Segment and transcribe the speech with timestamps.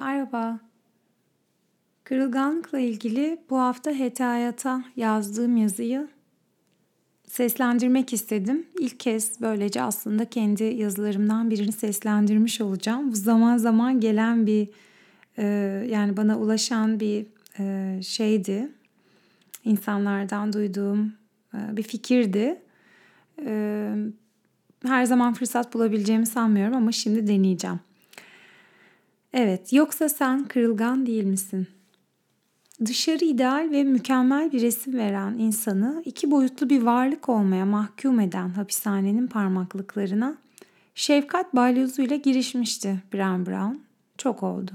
[0.00, 0.58] Merhaba.
[2.04, 6.08] Kırılganlıkla ilgili bu hafta Hetayat'a yazdığım yazıyı
[7.26, 8.66] seslendirmek istedim.
[8.78, 13.12] İlk kez böylece aslında kendi yazılarımdan birini seslendirmiş olacağım.
[13.12, 14.68] Bu zaman zaman gelen bir
[15.38, 15.44] e,
[15.90, 17.26] yani bana ulaşan bir
[17.58, 18.68] e, şeydi.
[19.64, 21.12] İnsanlardan duyduğum
[21.54, 22.62] e, bir fikirdi.
[24.86, 27.80] Her zaman fırsat bulabileceğimi sanmıyorum ama şimdi deneyeceğim.
[29.32, 31.66] Evet, yoksa sen kırılgan değil misin?
[32.84, 38.48] Dışarı ideal ve mükemmel bir resim veren insanı iki boyutlu bir varlık olmaya mahkum eden
[38.48, 40.36] hapishanenin parmaklıklarına
[40.94, 43.74] şefkat balyozuyla girişmişti Bram Brown.
[44.18, 44.72] Çok oldu.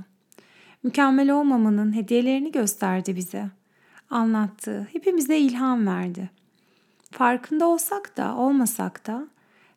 [0.83, 3.45] Mükemmel olmamanın hediyelerini gösterdi bize.
[4.09, 6.29] Anlattı, hepimize ilham verdi.
[7.11, 9.27] Farkında olsak da olmasak da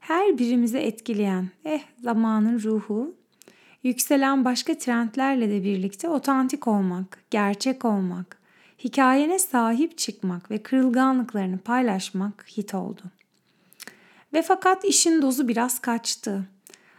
[0.00, 3.17] her birimizi etkileyen eh zamanın ruhu
[3.82, 8.39] yükselen başka trendlerle de birlikte otantik olmak, gerçek olmak,
[8.84, 13.02] hikayene sahip çıkmak ve kırılganlıklarını paylaşmak hit oldu.
[14.33, 16.44] Ve fakat işin dozu biraz kaçtı.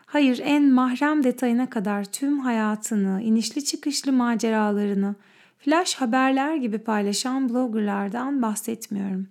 [0.05, 5.15] Hayır en mahrem detayına kadar tüm hayatını, inişli çıkışlı maceralarını,
[5.59, 9.27] flash haberler gibi paylaşan bloggerlardan bahsetmiyorum.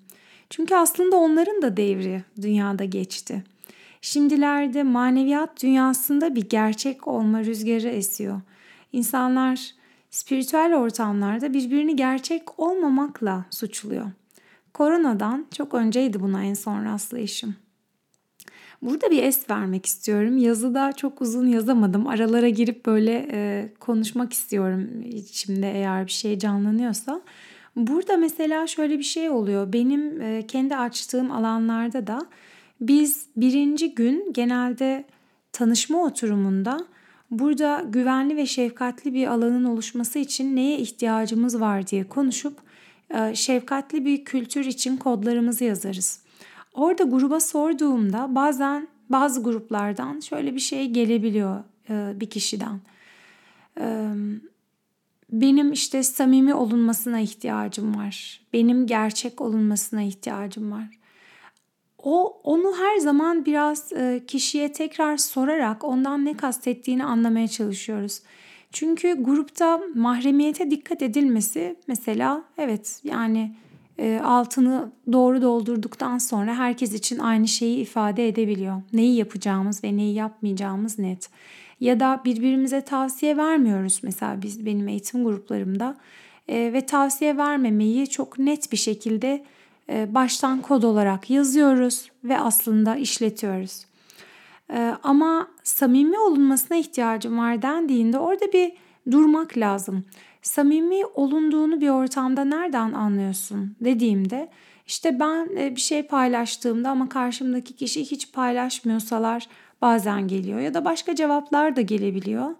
[0.50, 3.58] Çünkü aslında onların da devri dünyada geçti.''
[4.00, 8.41] Şimdilerde maneviyat dünyasında bir gerçek olma rüzgarı esiyor.
[8.92, 9.70] İnsanlar
[10.10, 14.06] spiritüel ortamlarda birbirini gerçek olmamakla suçluyor.
[14.74, 17.54] Koronadan çok önceydi buna en son rastlayışım.
[18.82, 20.38] Burada bir es vermek istiyorum.
[20.38, 22.06] Yazıda çok uzun yazamadım.
[22.06, 27.20] Aralara girip böyle e, konuşmak istiyorum içimde eğer bir şey canlanıyorsa.
[27.76, 29.72] Burada mesela şöyle bir şey oluyor.
[29.72, 32.26] Benim e, kendi açtığım alanlarda da
[32.81, 35.05] biz birinci gün genelde
[35.53, 36.87] tanışma oturumunda
[37.31, 42.59] burada güvenli ve şefkatli bir alanın oluşması için neye ihtiyacımız var diye konuşup
[43.11, 46.21] e, şefkatli bir kültür için kodlarımızı yazarız.
[46.75, 52.81] Orada gruba sorduğumda bazen bazı gruplardan şöyle bir şey gelebiliyor e, bir kişiden.
[53.81, 54.12] E,
[55.33, 58.41] benim işte samimi olunmasına ihtiyacım var.
[58.53, 60.97] Benim gerçek olunmasına ihtiyacım var
[62.03, 68.22] o onu her zaman biraz e, kişiye tekrar sorarak ondan ne kastettiğini anlamaya çalışıyoruz.
[68.72, 73.54] Çünkü grupta mahremiyete dikkat edilmesi mesela evet yani
[73.98, 78.82] e, altını doğru doldurduktan sonra herkes için aynı şeyi ifade edebiliyor.
[78.92, 81.31] Neyi yapacağımız ve neyi yapmayacağımız net.
[81.81, 85.97] Ya da birbirimize tavsiye vermiyoruz mesela biz benim eğitim gruplarımda
[86.48, 89.44] e, ve tavsiye vermemeyi çok net bir şekilde
[89.88, 93.87] baştan kod olarak yazıyoruz ve aslında işletiyoruz.
[94.72, 98.72] E, ama samimi olunmasına ihtiyacım var dendiğinde orada bir
[99.10, 100.04] durmak lazım.
[100.43, 104.49] Samimi olunduğunu bir ortamda nereden anlıyorsun dediğimde
[104.87, 109.47] işte ben e, bir şey paylaştığımda ama karşımdaki kişi hiç paylaşmıyorsalar
[109.82, 112.55] bazen geliyor ya da başka cevaplar da gelebiliyor.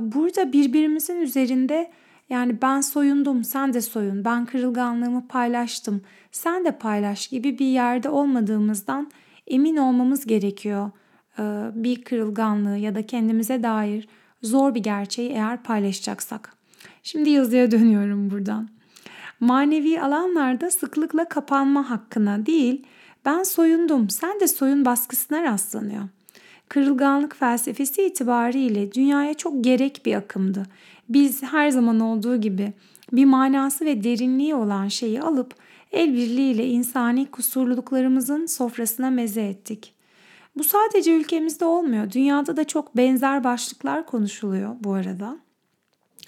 [0.00, 1.90] Burada birbirimizin üzerinde
[2.30, 4.24] yani ben soyundum, sen de soyun.
[4.24, 6.02] Ben kırılganlığımı paylaştım,
[6.36, 9.10] sen de paylaş gibi bir yerde olmadığımızdan
[9.46, 10.90] emin olmamız gerekiyor.
[11.38, 11.42] Ee,
[11.74, 14.08] bir kırılganlığı ya da kendimize dair
[14.42, 16.52] zor bir gerçeği eğer paylaşacaksak.
[17.02, 18.68] Şimdi yazıya dönüyorum buradan.
[19.40, 22.86] Manevi alanlarda sıklıkla kapanma hakkına değil,
[23.24, 26.02] ben soyundum, sen de soyun baskısına rastlanıyor.
[26.68, 30.66] Kırılganlık felsefesi itibariyle dünyaya çok gerek bir akımdı
[31.08, 32.72] biz her zaman olduğu gibi
[33.12, 35.54] bir manası ve derinliği olan şeyi alıp
[35.92, 39.94] el birliğiyle insani kusurluluklarımızın sofrasına meze ettik.
[40.56, 42.10] Bu sadece ülkemizde olmuyor.
[42.10, 45.38] Dünyada da çok benzer başlıklar konuşuluyor bu arada.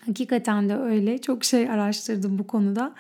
[0.07, 1.19] Hakikaten de öyle.
[1.19, 2.95] Çok şey araştırdım bu konuda.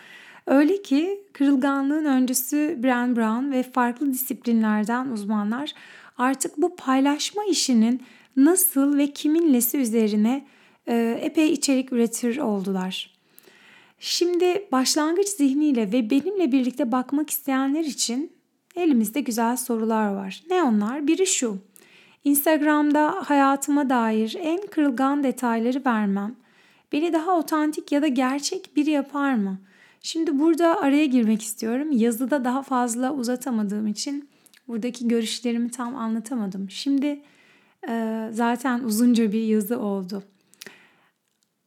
[0.46, 5.72] Öyle ki kırılganlığın öncüsü Bran Brown ve farklı disiplinlerden uzmanlar
[6.18, 8.02] artık bu paylaşma işinin
[8.36, 10.46] nasıl ve kiminlesi üzerine
[10.86, 13.17] e, epey içerik üretir oldular.
[13.98, 18.32] Şimdi başlangıç zihniyle ve benimle birlikte bakmak isteyenler için
[18.76, 20.42] elimizde güzel sorular var.
[20.50, 21.06] Ne onlar?
[21.06, 21.58] Biri şu.
[22.24, 26.36] Instagram'da hayatıma dair en kırılgan detayları vermem
[26.92, 29.58] beni daha otantik ya da gerçek biri yapar mı?
[30.02, 31.88] Şimdi burada araya girmek istiyorum.
[31.92, 34.28] Yazıda daha fazla uzatamadığım için
[34.68, 36.70] buradaki görüşlerimi tam anlatamadım.
[36.70, 37.22] Şimdi
[38.30, 40.22] zaten uzunca bir yazı oldu.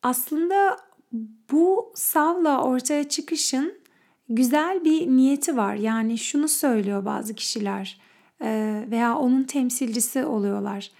[0.03, 0.77] Aslında
[1.51, 3.73] bu savla ortaya çıkışın
[4.29, 5.75] güzel bir niyeti var.
[5.75, 7.99] Yani şunu söylüyor bazı kişiler
[8.91, 10.91] veya onun temsilcisi oluyorlar.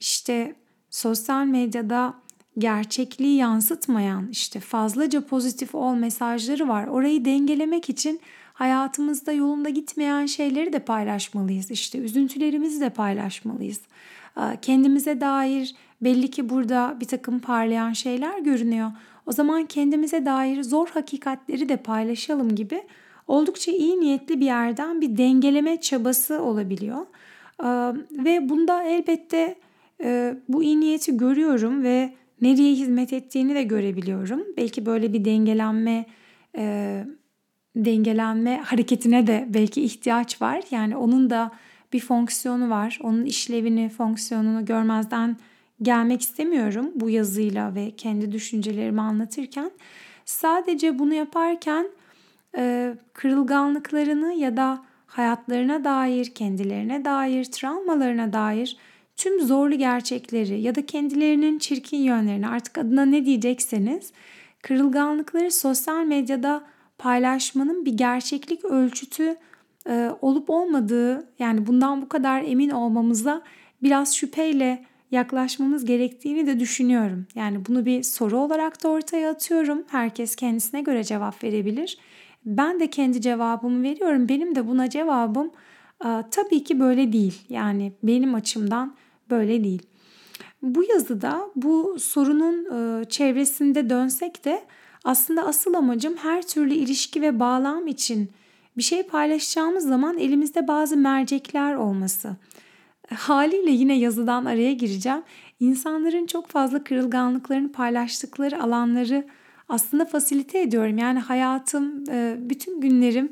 [0.00, 0.54] İşte
[0.90, 2.14] sosyal medyada
[2.58, 6.86] gerçekliği yansıtmayan işte fazlaca pozitif ol mesajları var.
[6.86, 8.20] Orayı dengelemek için
[8.52, 11.70] hayatımızda yolunda gitmeyen şeyleri de paylaşmalıyız.
[11.70, 13.80] İşte üzüntülerimizi de paylaşmalıyız.
[14.62, 18.90] Kendimize dair belli ki burada bir takım parlayan şeyler görünüyor.
[19.30, 22.82] O zaman kendimize dair zor hakikatleri de paylaşalım gibi
[23.28, 27.06] oldukça iyi niyetli bir yerden bir dengeleme çabası olabiliyor.
[28.12, 29.54] Ve bunda elbette
[30.48, 32.12] bu iyi niyeti görüyorum ve
[32.42, 34.42] nereye hizmet ettiğini de görebiliyorum.
[34.56, 36.06] Belki böyle bir dengelenme
[37.76, 40.62] dengelenme hareketine de belki ihtiyaç var.
[40.70, 41.50] Yani onun da
[41.92, 42.98] bir fonksiyonu var.
[43.02, 45.36] Onun işlevini, fonksiyonunu görmezden
[45.82, 49.70] gelmek istemiyorum bu yazıyla ve kendi düşüncelerimi anlatırken.
[50.24, 51.86] Sadece bunu yaparken
[52.56, 58.76] e, kırılganlıklarını ya da hayatlarına dair, kendilerine dair, travmalarına dair
[59.16, 64.12] tüm zorlu gerçekleri ya da kendilerinin çirkin yönlerini artık adına ne diyecekseniz
[64.62, 66.62] kırılganlıkları sosyal medyada
[66.98, 69.36] paylaşmanın bir gerçeklik ölçütü
[69.88, 73.42] e, olup olmadığı yani bundan bu kadar emin olmamıza
[73.82, 77.26] biraz şüpheyle yaklaşmamız gerektiğini de düşünüyorum.
[77.34, 79.84] Yani bunu bir soru olarak da ortaya atıyorum.
[79.88, 81.98] Herkes kendisine göre cevap verebilir.
[82.44, 84.28] Ben de kendi cevabımı veriyorum.
[84.28, 85.50] Benim de buna cevabım
[86.04, 87.42] e, tabii ki böyle değil.
[87.48, 88.94] Yani benim açımdan
[89.30, 89.82] böyle değil.
[90.62, 94.62] Bu yazıda bu sorunun e, çevresinde dönsek de
[95.04, 98.30] aslında asıl amacım her türlü ilişki ve bağlam için
[98.76, 102.36] bir şey paylaşacağımız zaman elimizde bazı mercekler olması.
[103.14, 105.22] Haliyle yine yazıdan araya gireceğim.
[105.60, 109.26] İnsanların çok fazla kırılganlıklarını paylaştıkları alanları
[109.68, 110.98] aslında fasilite ediyorum.
[110.98, 113.30] Yani hayatım, e, bütün günlerim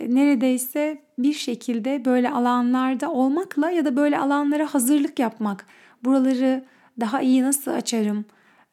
[0.00, 5.66] e, neredeyse bir şekilde böyle alanlarda olmakla ya da böyle alanlara hazırlık yapmak.
[6.04, 6.64] Buraları
[7.00, 8.24] daha iyi nasıl açarım?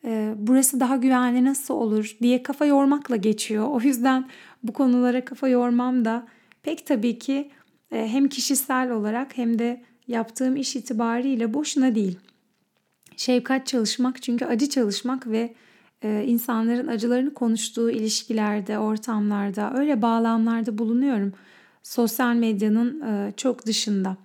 [0.05, 3.67] E, burası daha güvenli nasıl olur diye kafa yormakla geçiyor.
[3.67, 4.25] O yüzden
[4.63, 6.27] bu konulara kafa yormam da
[6.63, 7.51] pek tabii ki
[7.89, 12.19] hem kişisel olarak hem de yaptığım iş itibariyle boşuna değil.
[13.17, 15.53] Şefkat çalışmak çünkü acı çalışmak ve
[16.01, 21.33] e, insanların acılarını konuştuğu ilişkilerde, ortamlarda, öyle bağlamlarda bulunuyorum.
[21.83, 24.17] Sosyal medyanın e, çok dışında.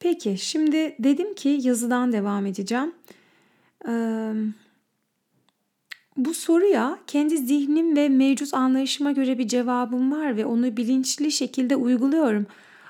[0.00, 2.92] Peki şimdi dedim ki yazıdan devam edeceğim.
[3.88, 4.32] Ee,
[6.16, 11.76] bu soruya kendi zihnim ve mevcut anlayışıma göre bir cevabım var ve onu bilinçli şekilde
[11.76, 12.46] uyguluyorum.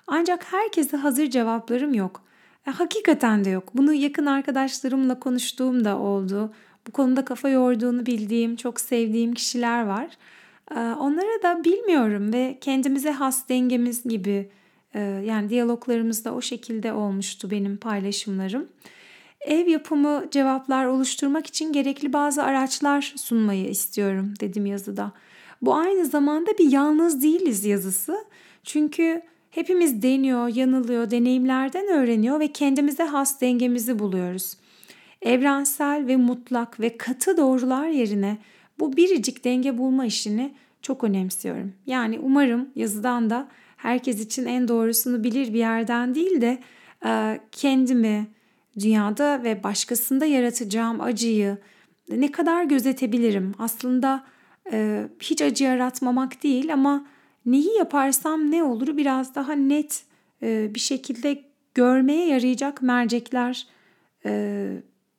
[0.07, 2.23] Ancak herkese hazır cevaplarım yok.
[2.67, 3.71] E, hakikaten de yok.
[3.75, 6.53] Bunu yakın arkadaşlarımla konuştuğum da oldu.
[6.87, 10.09] Bu konuda kafa yorduğunu bildiğim, çok sevdiğim kişiler var.
[10.71, 14.51] E, onlara da bilmiyorum ve kendimize has dengemiz gibi
[14.95, 18.69] e, yani diyaloglarımızda o şekilde olmuştu benim paylaşımlarım.
[19.41, 25.13] Ev yapımı cevaplar oluşturmak için gerekli bazı araçlar sunmayı istiyorum dedim yazıda.
[25.63, 28.25] Bu aynı zamanda bir yalnız değiliz yazısı.
[28.65, 29.23] Çünkü
[29.57, 34.57] Hepimiz deniyor, yanılıyor, deneyimlerden öğreniyor ve kendimize has dengemizi buluyoruz.
[35.23, 38.39] Evrensel ve mutlak ve katı doğrular yerine
[38.79, 41.73] bu biricik denge bulma işini çok önemsiyorum.
[41.87, 46.59] Yani umarım yazıdan da herkes için en doğrusunu bilir bir yerden değil de
[47.07, 48.27] e, kendimi
[48.79, 51.59] dünyada ve başkasında yaratacağım acıyı
[52.09, 53.55] ne kadar gözetebilirim?
[53.59, 54.25] Aslında
[54.73, 57.07] e, hiç acı yaratmamak değil ama
[57.47, 60.05] neyi yaparsam ne olur biraz daha net
[60.43, 63.67] e, bir şekilde görmeye yarayacak mercekler
[64.25, 64.73] e,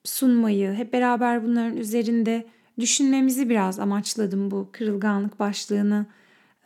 [0.04, 2.48] sunmayı, hep beraber bunların üzerinde
[2.80, 6.06] düşünmemizi biraz amaçladım bu kırılganlık başlığını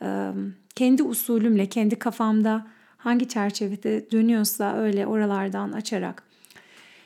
[0.02, 0.30] e,
[0.74, 2.66] kendi usulümle, kendi kafamda
[2.96, 6.31] hangi çerçevede dönüyorsa öyle oralardan açarak.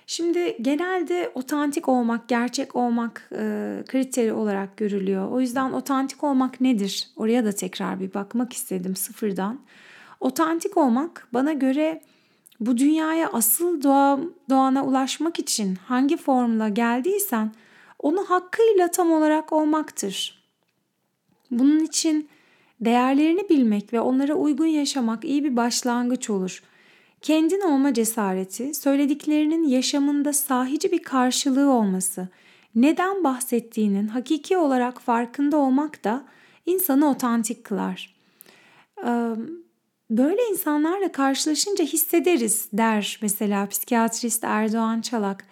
[0.06, 5.30] Şimdi genelde otantik olmak, gerçek olmak e, kriteri olarak görülüyor.
[5.30, 7.08] O yüzden otantik olmak nedir?
[7.16, 9.60] Oraya da tekrar bir bakmak istedim sıfırdan.
[10.20, 12.02] Otantik olmak bana göre
[12.60, 14.20] bu dünyaya asıl doğa,
[14.50, 17.52] doğana ulaşmak için hangi formla geldiysen
[17.98, 20.42] onu hakkıyla tam olarak olmaktır.
[21.50, 22.28] Bunun için
[22.80, 26.75] değerlerini bilmek ve onlara uygun yaşamak iyi bir başlangıç olur.''
[27.26, 32.28] Kendin olma cesareti, söylediklerinin yaşamında sahici bir karşılığı olması,
[32.74, 36.24] neden bahsettiğinin hakiki olarak farkında olmak da
[36.66, 38.16] insanı otantik kılar.
[40.10, 45.46] Böyle insanlarla karşılaşınca hissederiz der mesela psikiyatrist Erdoğan Çalak.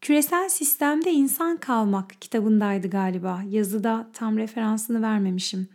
[0.00, 3.42] Küresel sistemde insan kalmak kitabındaydı galiba.
[3.50, 5.68] Yazıda tam referansını vermemişim.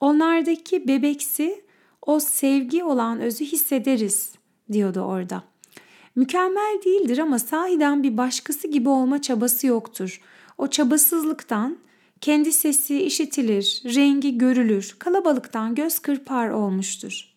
[0.00, 1.64] Onlardaki bebeksi
[2.02, 4.35] o sevgi olan özü hissederiz
[4.72, 5.42] diyordu orada.
[6.16, 10.20] Mükemmel değildir ama sahiden bir başkası gibi olma çabası yoktur.
[10.58, 11.78] O çabasızlıktan
[12.20, 17.28] kendi sesi işitilir, rengi görülür, kalabalıktan göz kırpar olmuştur.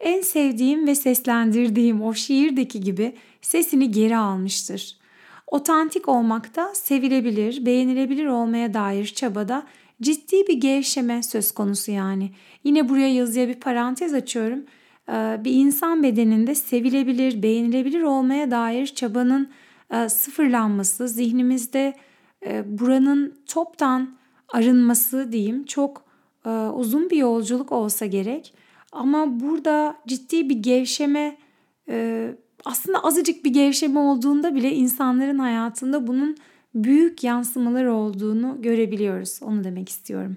[0.00, 4.96] En sevdiğim ve seslendirdiğim o şiirdeki gibi sesini geri almıştır.
[5.46, 9.66] Otantik olmakta sevilebilir, beğenilebilir olmaya dair çabada
[10.02, 12.30] ciddi bir gevşeme söz konusu yani.
[12.64, 14.64] Yine buraya yazıya bir parantez açıyorum.
[15.10, 19.48] Ee, bir insan bedeninde sevilebilir, beğenilebilir olmaya dair çabanın
[19.90, 21.94] e, sıfırlanması, zihnimizde
[22.46, 24.10] e, buranın toptan
[24.48, 26.02] arınması diyeyim çok
[26.46, 28.54] e, uzun bir yolculuk olsa gerek.
[28.92, 31.36] Ama burada ciddi bir gevşeme
[32.64, 36.36] aslında azıcık bir gevşeme olduğunda bile insanların hayatında bunun
[36.74, 39.40] büyük yansımalar olduğunu görebiliyoruz.
[39.42, 40.36] Onu demek istiyorum.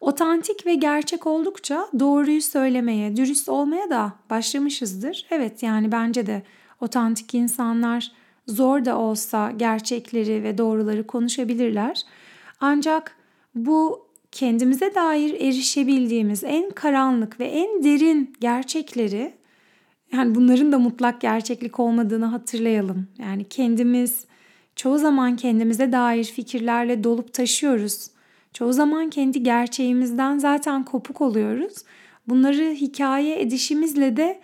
[0.00, 5.26] Otantik ve gerçek oldukça doğruyu söylemeye, dürüst olmaya da başlamışızdır.
[5.30, 6.42] Evet yani bence de
[6.80, 8.12] otantik insanlar
[8.46, 12.02] zor da olsa gerçekleri ve doğruları konuşabilirler.
[12.60, 13.16] Ancak
[13.54, 19.34] bu kendimize dair erişebildiğimiz en karanlık ve en derin gerçekleri
[20.12, 23.06] yani bunların da mutlak gerçeklik olmadığını hatırlayalım.
[23.18, 24.24] Yani kendimiz
[24.76, 28.10] çoğu zaman kendimize dair fikirlerle dolup taşıyoruz.
[28.52, 31.74] Çoğu zaman kendi gerçeğimizden zaten kopuk oluyoruz.
[32.28, 34.40] Bunları hikaye edişimizle de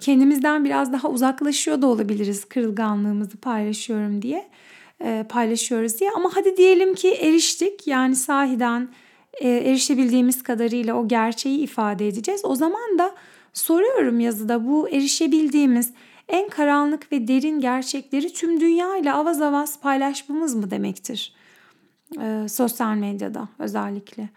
[0.00, 4.48] kendimizden biraz daha uzaklaşıyor da olabiliriz kırılganlığımızı paylaşıyorum diye
[5.00, 8.88] e, paylaşıyoruz diye ama hadi diyelim ki eriştik yani sahiden
[9.40, 12.44] e, erişebildiğimiz kadarıyla o gerçeği ifade edeceğiz.
[12.44, 13.14] O zaman da
[13.52, 15.92] soruyorum yazıda bu erişebildiğimiz
[16.28, 21.34] en karanlık ve derin gerçekleri tüm dünya ile avaz avaz paylaşmamız mı demektir?
[22.20, 24.28] E, sosyal medyada özellikle.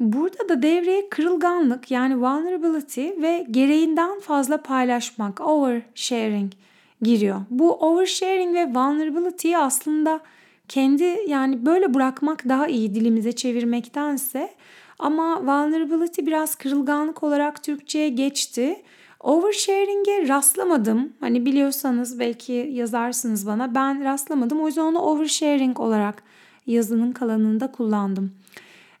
[0.00, 6.52] Burada da devreye kırılganlık yani vulnerability ve gereğinden fazla paylaşmak, oversharing
[7.02, 7.40] giriyor.
[7.50, 10.20] Bu oversharing ve vulnerability'yi aslında
[10.68, 14.50] kendi yani böyle bırakmak daha iyi dilimize çevirmektense
[14.98, 18.82] ama vulnerability biraz kırılganlık olarak Türkçe'ye geçti.
[19.20, 21.12] Oversharing'e rastlamadım.
[21.20, 23.74] Hani biliyorsanız belki yazarsınız bana.
[23.74, 24.60] Ben rastlamadım.
[24.60, 26.22] O yüzden onu oversharing olarak
[26.72, 28.32] yazının kalanında kullandım.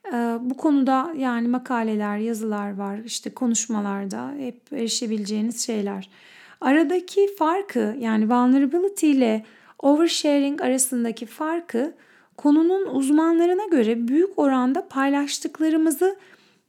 [0.06, 6.10] Ee, bu konuda yani makaleler, yazılar var, işte konuşmalarda hep erişebileceğiniz şeyler.
[6.60, 9.44] Aradaki farkı yani vulnerability ile
[9.78, 11.94] oversharing arasındaki farkı
[12.36, 16.16] konunun uzmanlarına göre büyük oranda paylaştıklarımızı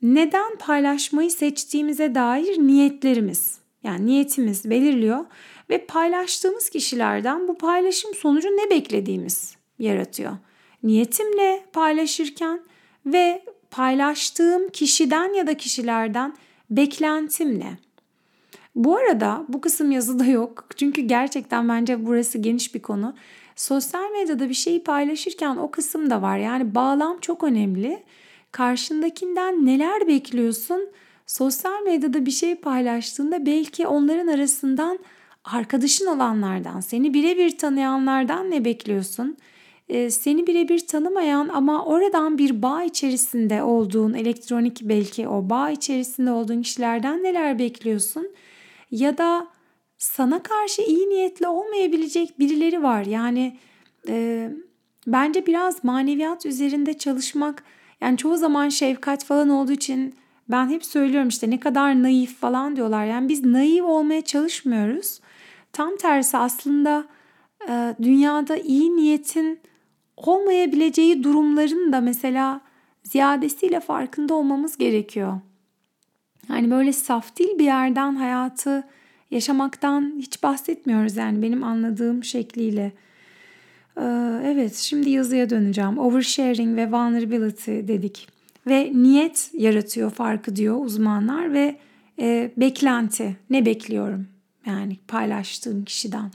[0.01, 5.25] neden paylaşmayı seçtiğimize dair niyetlerimiz yani niyetimiz belirliyor
[5.70, 10.32] ve paylaştığımız kişilerden bu paylaşım sonucu ne beklediğimiz yaratıyor.
[10.84, 12.60] Niyetimle paylaşırken
[13.06, 16.34] ve paylaştığım kişiden ya da kişilerden
[16.70, 17.78] beklentim ne?
[18.76, 20.66] Bu arada bu kısım yazıda yok.
[20.76, 23.16] Çünkü gerçekten bence burası geniş bir konu.
[23.56, 26.38] Sosyal medyada bir şeyi paylaşırken o kısım da var.
[26.38, 28.04] Yani bağlam çok önemli.
[28.52, 30.90] Karşındakinden neler bekliyorsun?
[31.26, 35.00] Sosyal medyada bir şey paylaştığında belki onların arasından
[35.44, 39.38] arkadaşın olanlardan, seni birebir tanıyanlardan ne bekliyorsun?
[39.89, 46.31] Ee, seni birebir tanımayan ama oradan bir bağ içerisinde olduğun, elektronik belki o bağ içerisinde
[46.31, 48.27] olduğun kişilerden neler bekliyorsun?
[48.91, 49.48] Ya da
[49.98, 53.05] sana karşı iyi niyetli olmayabilecek birileri var.
[53.05, 53.58] Yani
[54.08, 54.50] e,
[55.08, 57.63] bence biraz maneviyat üzerinde çalışmak,
[58.01, 60.15] yani çoğu zaman şefkat falan olduğu için
[60.50, 63.05] ben hep söylüyorum işte ne kadar naif falan diyorlar.
[63.05, 65.19] Yani biz naif olmaya çalışmıyoruz.
[65.74, 67.05] Tam tersi aslında
[67.69, 69.60] e, dünyada iyi niyetin
[70.28, 72.62] olmayabileceği durumların da mesela
[73.04, 75.40] ziyadesiyle farkında olmamız gerekiyor.
[76.50, 78.84] Yani böyle saf değil bir yerden hayatı
[79.32, 82.92] yaşamaktan hiç bahsetmiyoruz yani benim anladığım şekliyle.
[83.98, 85.98] Ee, evet şimdi yazıya döneceğim.
[85.98, 88.28] Oversharing ve vulnerability dedik.
[88.68, 91.76] Ve niyet yaratıyor farkı diyor uzmanlar ve
[92.20, 94.28] e, beklenti ne bekliyorum
[94.66, 96.32] yani paylaştığım kişiden.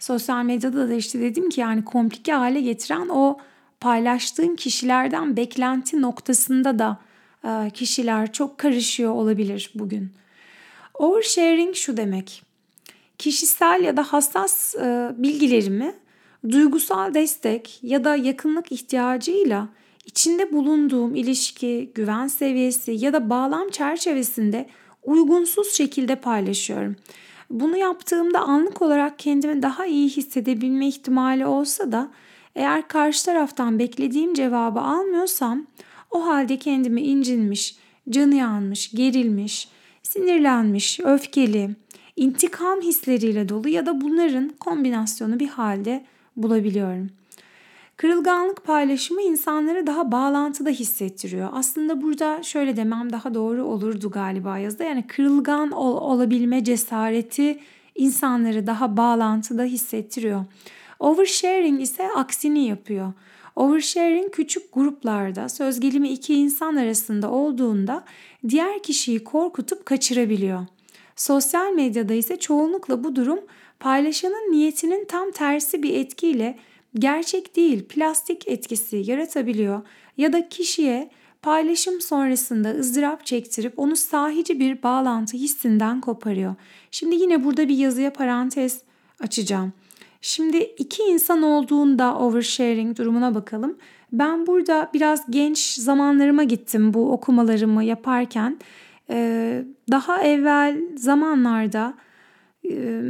[0.00, 3.38] Sosyal medyada da işte dedim ki yani komplike hale getiren o
[3.80, 6.98] paylaştığın kişilerden beklenti noktasında da
[7.44, 10.10] e, kişiler çok karışıyor olabilir bugün.
[10.94, 12.42] Oversharing şu demek.
[13.18, 15.94] Kişisel ya da hassas e, bilgilerimi
[16.50, 19.68] duygusal destek ya da yakınlık ihtiyacıyla
[20.06, 24.66] içinde bulunduğum ilişki, güven seviyesi ya da bağlam çerçevesinde
[25.02, 26.96] uygunsuz şekilde paylaşıyorum.
[27.50, 32.10] Bunu yaptığımda anlık olarak kendimi daha iyi hissedebilme ihtimali olsa da
[32.54, 35.66] eğer karşı taraftan beklediğim cevabı almıyorsam
[36.10, 37.76] o halde kendimi incinmiş,
[38.10, 39.68] canı yanmış, gerilmiş,
[40.02, 41.70] sinirlenmiş, öfkeli,
[42.16, 46.04] intikam hisleriyle dolu ya da bunların kombinasyonu bir halde
[46.36, 47.19] bulabiliyorum.
[48.00, 51.48] Kırılganlık paylaşımı insanları daha bağlantıda hissettiriyor.
[51.52, 54.84] Aslında burada şöyle demem daha doğru olurdu galiba yazda.
[54.84, 57.58] Yani kırılgan ol, olabilme cesareti
[57.94, 60.44] insanları daha bağlantıda hissettiriyor.
[60.98, 63.12] Oversharing ise aksini yapıyor.
[63.56, 68.04] Oversharing küçük gruplarda söz gelimi iki insan arasında olduğunda
[68.48, 70.66] diğer kişiyi korkutup kaçırabiliyor.
[71.16, 73.40] Sosyal medyada ise çoğunlukla bu durum
[73.80, 76.58] paylaşanın niyetinin tam tersi bir etkiyle
[76.94, 79.82] gerçek değil plastik etkisi yaratabiliyor
[80.16, 81.10] ya da kişiye
[81.42, 86.54] paylaşım sonrasında ızdırap çektirip onu sahici bir bağlantı hissinden koparıyor.
[86.90, 88.82] Şimdi yine burada bir yazıya parantez
[89.20, 89.72] açacağım.
[90.20, 93.78] Şimdi iki insan olduğunda oversharing durumuna bakalım.
[94.12, 98.58] Ben burada biraz genç zamanlarıma gittim bu okumalarımı yaparken.
[99.10, 101.94] Ee, daha evvel zamanlarda
[102.70, 103.02] e,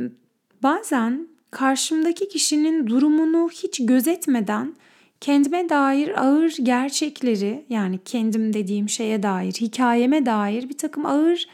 [0.62, 4.74] bazen karşımdaki kişinin durumunu hiç gözetmeden
[5.20, 11.48] kendime dair ağır gerçekleri yani kendim dediğim şeye dair, hikayeme dair bir takım ağır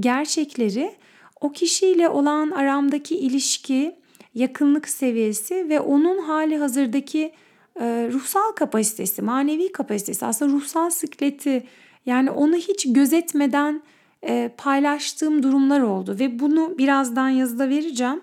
[0.00, 0.94] gerçekleri
[1.40, 3.96] o kişiyle olan aramdaki ilişki,
[4.34, 7.32] yakınlık seviyesi ve onun hali hazırdaki
[7.80, 11.66] e, ruhsal kapasitesi, manevi kapasitesi, aslında ruhsal sikleti
[12.06, 13.82] yani onu hiç gözetmeden
[14.24, 18.20] e, paylaştığım durumlar oldu ve bunu birazdan yazıda vereceğim.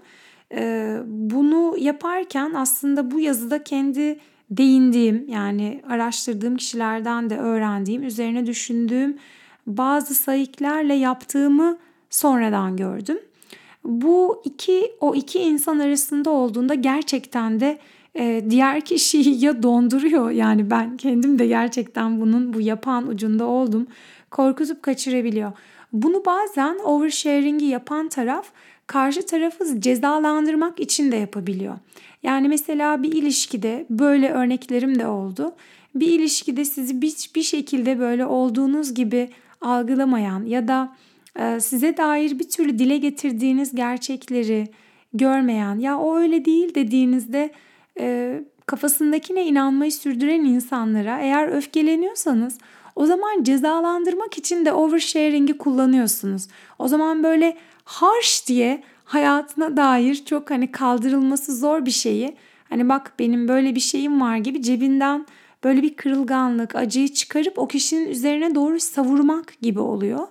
[1.06, 4.20] Bunu yaparken aslında bu yazıda kendi
[4.52, 9.18] değindiğim yani araştırdığım kişilerden de öğrendiğim, üzerine düşündüğüm
[9.68, 11.78] bazı sayıklarla yaptığımı
[12.10, 13.20] sonradan gördüm.
[13.84, 17.78] Bu iki o iki insan arasında olduğunda gerçekten de
[18.16, 23.88] e, diğer kişiyi ya donduruyor yani ben kendim de gerçekten bunun bu yapan ucunda oldum.
[24.32, 25.52] Korkutup kaçırabiliyor.
[25.94, 28.46] Bunu bazen oversharing'i yapan taraf
[28.88, 31.76] karşı tarafı cezalandırmak için de yapabiliyor.
[32.24, 35.56] Yani mesela bir ilişkide böyle örneklerim de oldu.
[35.96, 39.30] Bir ilişkide sizi bir, bir şekilde böyle olduğunuz gibi
[39.62, 40.96] algılamayan ya da
[41.40, 44.68] e, size dair bir türlü dile getirdiğiniz gerçekleri
[45.14, 47.52] görmeyen ya o öyle değil dediğinizde
[48.00, 52.58] e, kafasındakine inanmayı sürdüren insanlara eğer öfkeleniyorsanız
[52.96, 56.48] o zaman cezalandırmak için de oversharing'i kullanıyorsunuz.
[56.80, 62.36] O zaman böyle harsh diye hayatına dair çok hani kaldırılması zor bir şeyi
[62.70, 65.26] hani bak benim böyle bir şeyim var gibi cebinden
[65.64, 70.28] böyle bir kırılganlık, acıyı çıkarıp o kişinin üzerine doğru savurmak gibi oluyor.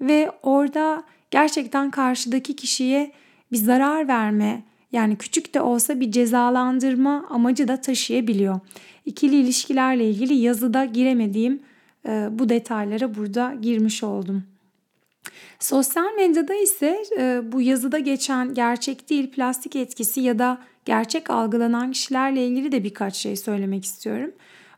[0.00, 3.12] Ve orada gerçekten karşıdaki kişiye
[3.52, 8.60] bir zarar verme yani küçük de olsa bir cezalandırma amacı da taşıyabiliyor.
[9.04, 11.60] İkili ilişkilerle ilgili yazıda giremediğim
[12.30, 14.55] bu detaylara burada girmiş oldum.
[15.58, 21.92] Sosyal medyada ise e, bu yazıda geçen gerçek değil plastik etkisi ya da gerçek algılanan
[21.92, 24.32] kişilerle ilgili de birkaç şey söylemek istiyorum.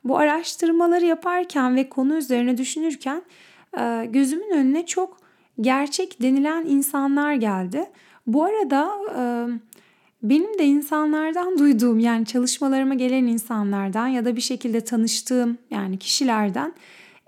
[0.04, 3.22] Bu araştırmaları yaparken ve konu üzerine düşünürken
[3.78, 5.18] e, gözümün önüne çok
[5.60, 7.84] gerçek denilen insanlar geldi.
[8.26, 9.22] Bu arada e,
[10.22, 16.72] benim de insanlardan duyduğum yani çalışmalarıma gelen insanlardan ya da bir şekilde tanıştığım yani kişilerden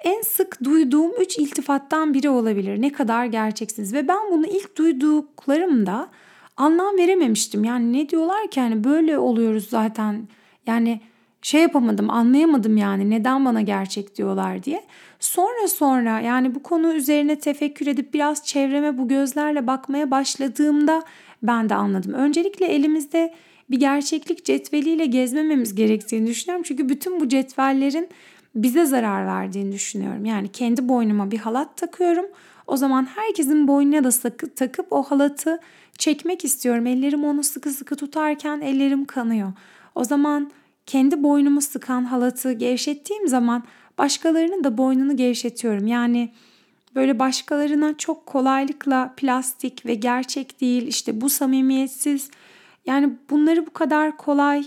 [0.04, 2.82] en sık duyduğum üç iltifattan biri olabilir.
[2.82, 6.08] Ne kadar gerçeksiniz ve ben bunu ilk duyduklarımda
[6.56, 7.64] anlam verememiştim.
[7.64, 10.28] Yani ne diyorlar ki hani böyle oluyoruz zaten.
[10.66, 11.00] Yani
[11.42, 14.84] şey yapamadım, anlayamadım yani neden bana gerçek diyorlar diye.
[15.20, 21.02] Sonra sonra yani bu konu üzerine tefekkür edip biraz çevreme bu gözlerle bakmaya başladığımda
[21.42, 22.12] ben de anladım.
[22.12, 23.34] Öncelikle elimizde
[23.70, 26.62] bir gerçeklik cetveliyle gezmememiz gerektiğini düşünüyorum.
[26.68, 28.08] Çünkü bütün bu cetvellerin
[28.54, 30.24] bize zarar verdiğini düşünüyorum.
[30.24, 32.26] Yani kendi boynuma bir halat takıyorum.
[32.66, 35.60] O zaman herkesin boynuna da sakı, takıp o halatı
[35.98, 36.86] çekmek istiyorum.
[36.86, 39.52] Ellerim onu sıkı sıkı tutarken ellerim kanıyor.
[39.94, 40.50] O zaman
[40.86, 43.62] kendi boynumu sıkan halatı gevşettiğim zaman
[43.98, 45.86] başkalarının da boynunu gevşetiyorum.
[45.86, 46.32] Yani
[46.94, 52.30] böyle başkalarına çok kolaylıkla plastik ve gerçek değil işte bu samimiyetsiz
[52.86, 54.64] yani bunları bu kadar kolay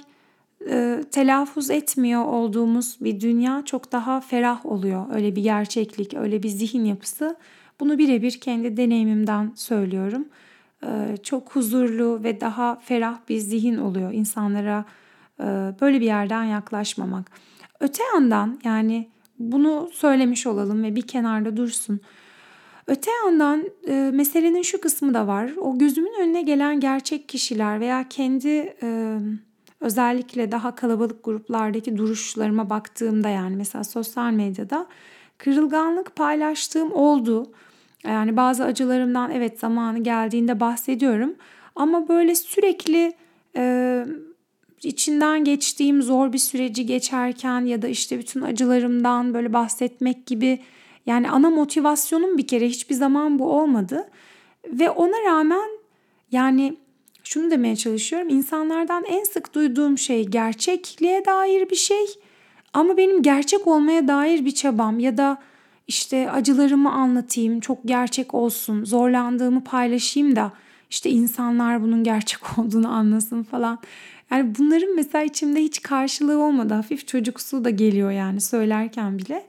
[0.70, 5.06] e, telaffuz etmiyor olduğumuz bir dünya çok daha ferah oluyor.
[5.14, 7.36] Öyle bir gerçeklik, öyle bir zihin yapısı.
[7.80, 10.26] Bunu birebir kendi deneyimimden söylüyorum.
[10.84, 14.86] E, çok huzurlu ve daha ferah bir zihin oluyor insanlara
[15.40, 15.44] e,
[15.82, 17.32] böyle bir yerden yaklaşmamak.
[17.80, 19.08] Öte yandan yani
[19.40, 22.00] bunu söylemiş olalım ve bir kenarda dursun.
[22.88, 25.52] Öte yandan e, meselenin şu kısmı da var.
[25.58, 29.18] O gözümün önüne gelen gerçek kişiler veya kendi e,
[29.84, 34.88] özellikle daha kalabalık gruplardaki duruşlarıma baktığımda yani mesela sosyal medyada
[35.38, 37.52] kırılganlık paylaştığım oldu.
[38.04, 41.36] Yani bazı acılarımdan evet zamanı geldiğinde bahsediyorum.
[41.76, 43.14] Ama böyle sürekli
[43.56, 44.06] e,
[44.84, 50.60] içinden geçtiğim zor bir süreci geçerken ya da işte bütün acılarımdan böyle bahsetmek gibi
[51.06, 54.10] yani ana motivasyonum bir kere hiçbir zaman bu olmadı.
[54.68, 55.70] Ve ona rağmen
[56.32, 56.78] yani
[57.24, 58.30] şunu demeye çalışıyorum.
[58.30, 62.06] İnsanlardan en sık duyduğum şey gerçekliğe dair bir şey.
[62.74, 65.38] Ama benim gerçek olmaya dair bir çabam ya da
[65.88, 70.52] işte acılarımı anlatayım, çok gerçek olsun, zorlandığımı paylaşayım da
[70.90, 73.80] işte insanlar bunun gerçek olduğunu anlasın falan.
[74.32, 76.74] Yani bunların mesela içimde hiç karşılığı olmadı.
[76.74, 79.46] Hafif çocuksu da geliyor yani söylerken bile.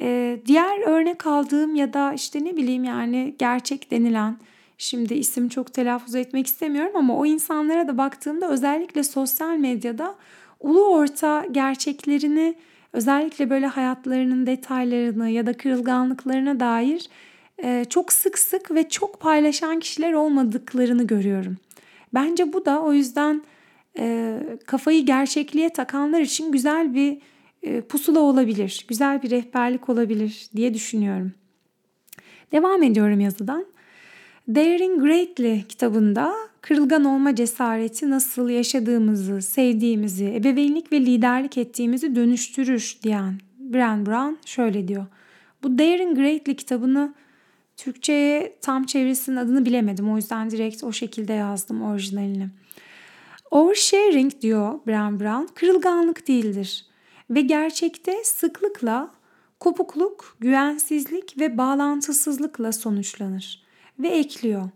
[0.00, 4.36] Ee, diğer örnek aldığım ya da işte ne bileyim yani gerçek denilen
[4.78, 10.14] şimdi isim çok telaffuz etmek istemiyorum ama o insanlara da baktığımda özellikle sosyal medyada
[10.60, 12.54] ulu orta gerçeklerini
[12.92, 17.08] özellikle böyle hayatlarının detaylarını ya da kırılganlıklarına dair
[17.62, 21.56] e, çok sık sık ve çok paylaşan kişiler olmadıklarını görüyorum.
[22.14, 23.42] Bence bu da o yüzden
[23.98, 27.18] e, kafayı gerçekliğe takanlar için güzel bir
[27.62, 31.32] e, pusula olabilir, güzel bir rehberlik olabilir diye düşünüyorum.
[32.52, 33.66] Devam ediyorum yazıdan.
[34.54, 43.40] Daring Greatly kitabında kırılgan olma cesareti nasıl yaşadığımızı, sevdiğimizi, ebeveynlik ve liderlik ettiğimizi dönüştürür diyen
[43.58, 45.06] Bran Brown şöyle diyor.
[45.62, 47.14] Bu Daring Greatly kitabını
[47.76, 50.12] Türkçe'ye tam çevirisinin adını bilemedim.
[50.12, 52.48] O yüzden direkt o şekilde yazdım orijinalini.
[53.50, 56.86] Oversharing diyor Bran Brown, kırılganlık değildir
[57.30, 59.10] ve gerçekte sıklıkla
[59.60, 63.67] kopukluk, güvensizlik ve bağlantısızlıkla sonuçlanır
[63.98, 64.68] ve ekliyor.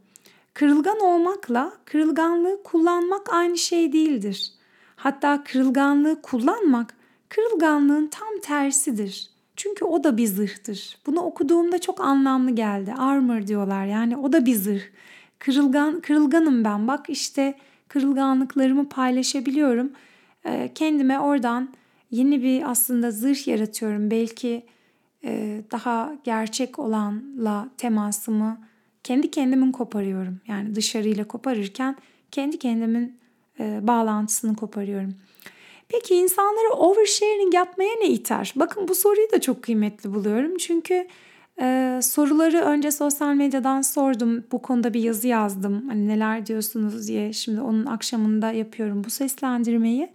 [0.54, 4.52] Kırılgan olmakla kırılganlığı kullanmak aynı şey değildir.
[4.96, 6.94] Hatta kırılganlığı kullanmak
[7.28, 9.30] kırılganlığın tam tersidir.
[9.56, 10.98] Çünkü o da bir zırhtır.
[11.06, 12.94] Bunu okuduğumda çok anlamlı geldi.
[12.98, 14.82] Armor diyorlar yani o da bir zırh.
[15.38, 17.54] Kırılgan, kırılganım ben bak işte
[17.88, 19.92] kırılganlıklarımı paylaşabiliyorum.
[20.46, 21.68] Ee, kendime oradan
[22.10, 24.10] yeni bir aslında zırh yaratıyorum.
[24.10, 24.62] Belki
[25.24, 28.58] e, daha gerçek olanla temasımı
[29.04, 30.40] kendi kendimin koparıyorum.
[30.48, 31.96] Yani dışarıyla koparırken
[32.30, 33.18] kendi kendimin
[33.60, 35.14] e, bağlantısını koparıyorum.
[35.88, 38.52] Peki insanları oversharing yapmaya ne iter?
[38.56, 40.56] Bakın bu soruyu da çok kıymetli buluyorum.
[40.56, 41.06] Çünkü
[41.60, 44.44] e, soruları önce sosyal medyadan sordum.
[44.52, 45.88] Bu konuda bir yazı yazdım.
[45.88, 47.32] Hani neler diyorsunuz diye.
[47.32, 50.08] Şimdi onun akşamında yapıyorum bu seslendirmeyi.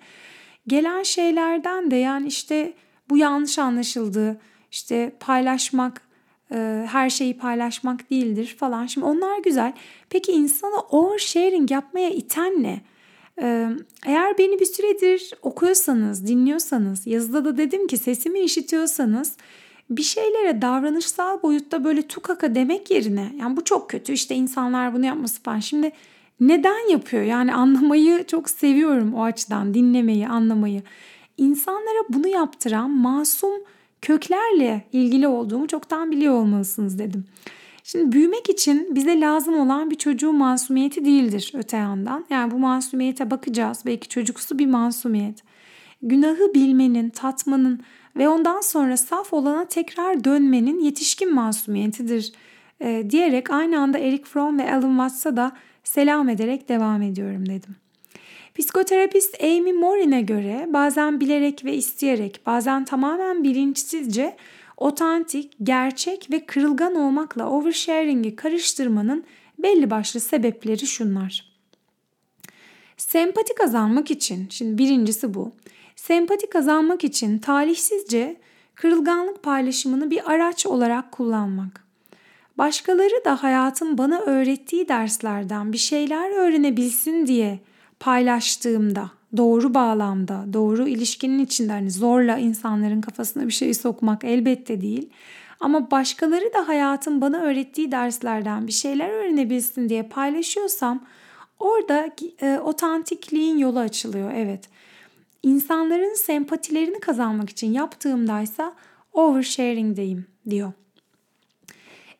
[0.67, 2.73] Gelen şeylerden de yani işte
[3.09, 4.41] bu yanlış anlaşıldı.
[4.71, 6.01] İşte paylaşmak
[6.85, 8.85] her şeyi paylaşmak değildir falan.
[8.85, 9.73] Şimdi onlar güzel.
[10.09, 12.81] Peki insana oversharing yapmaya iten ne?
[13.41, 13.69] E,
[14.05, 19.37] eğer beni bir süredir okuyorsanız, dinliyorsanız, yazıda da dedim ki sesimi işitiyorsanız
[19.89, 25.05] bir şeylere davranışsal boyutta böyle tukaka demek yerine yani bu çok kötü işte insanlar bunu
[25.05, 25.59] yapması falan.
[25.59, 25.91] Şimdi
[26.39, 27.23] neden yapıyor?
[27.23, 30.81] Yani anlamayı çok seviyorum o açıdan dinlemeyi, anlamayı.
[31.37, 33.53] İnsanlara bunu yaptıran masum
[34.07, 37.25] köklerle ilgili olduğumu çoktan biliyor olmalısınız dedim.
[37.83, 42.25] Şimdi büyümek için bize lazım olan bir çocuğun masumiyeti değildir öte yandan.
[42.29, 43.83] Yani bu masumiyete bakacağız.
[43.85, 45.43] Belki çocuksu bir masumiyet.
[46.01, 47.79] Günahı bilmenin, tatmanın
[48.15, 52.33] ve ondan sonra saf olana tekrar dönmenin yetişkin masumiyetidir
[52.81, 55.51] e, diyerek aynı anda Eric Fromm ve Alan Watts'a da
[55.83, 57.75] selam ederek devam ediyorum dedim.
[58.57, 64.35] Psikoterapist Amy Morin'e göre bazen bilerek ve isteyerek, bazen tamamen bilinçsizce
[64.77, 69.23] otantik, gerçek ve kırılgan olmakla oversharing'i karıştırmanın
[69.59, 71.45] belli başlı sebepleri şunlar.
[72.97, 75.51] Sempati kazanmak için, şimdi birincisi bu.
[75.95, 78.37] Sempati kazanmak için talihsizce
[78.75, 81.83] kırılganlık paylaşımını bir araç olarak kullanmak.
[82.57, 87.59] Başkaları da hayatın bana öğrettiği derslerden bir şeyler öğrenebilsin diye
[87.99, 95.09] paylaştığımda, doğru bağlamda, doğru ilişkinin içinde hani zorla insanların kafasına bir şey sokmak elbette değil.
[95.59, 101.05] Ama başkaları da hayatın bana öğrettiği derslerden bir şeyler öğrenebilsin diye paylaşıyorsam
[101.59, 102.09] orada
[102.41, 104.31] e, otantikliğin yolu açılıyor.
[104.35, 104.69] Evet.
[105.43, 108.73] İnsanların sempatilerini kazanmak için yaptığımdaysa
[109.13, 110.71] oversharing'deyim diyor.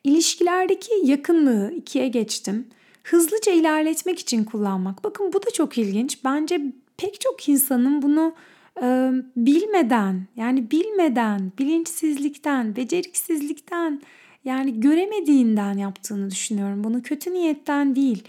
[0.04, 2.66] İlişkilerdeki yakınlığı ikiye geçtim
[3.10, 5.04] hızlıca ilerletmek için kullanmak.
[5.04, 6.24] Bakın bu da çok ilginç.
[6.24, 6.60] Bence
[6.96, 8.34] pek çok insanın bunu
[8.82, 14.02] e, bilmeden yani bilmeden, bilinçsizlikten, beceriksizlikten
[14.44, 16.84] yani göremediğinden yaptığını düşünüyorum.
[16.84, 18.22] Bunu kötü niyetten değil.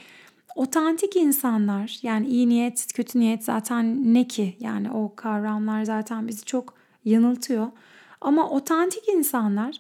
[0.56, 4.56] Otantik insanlar yani iyi niyet, kötü niyet zaten ne ki?
[4.60, 6.74] Yani o kavramlar zaten bizi çok
[7.06, 7.68] yanıltıyor.
[8.22, 9.76] Ama otantik insanlar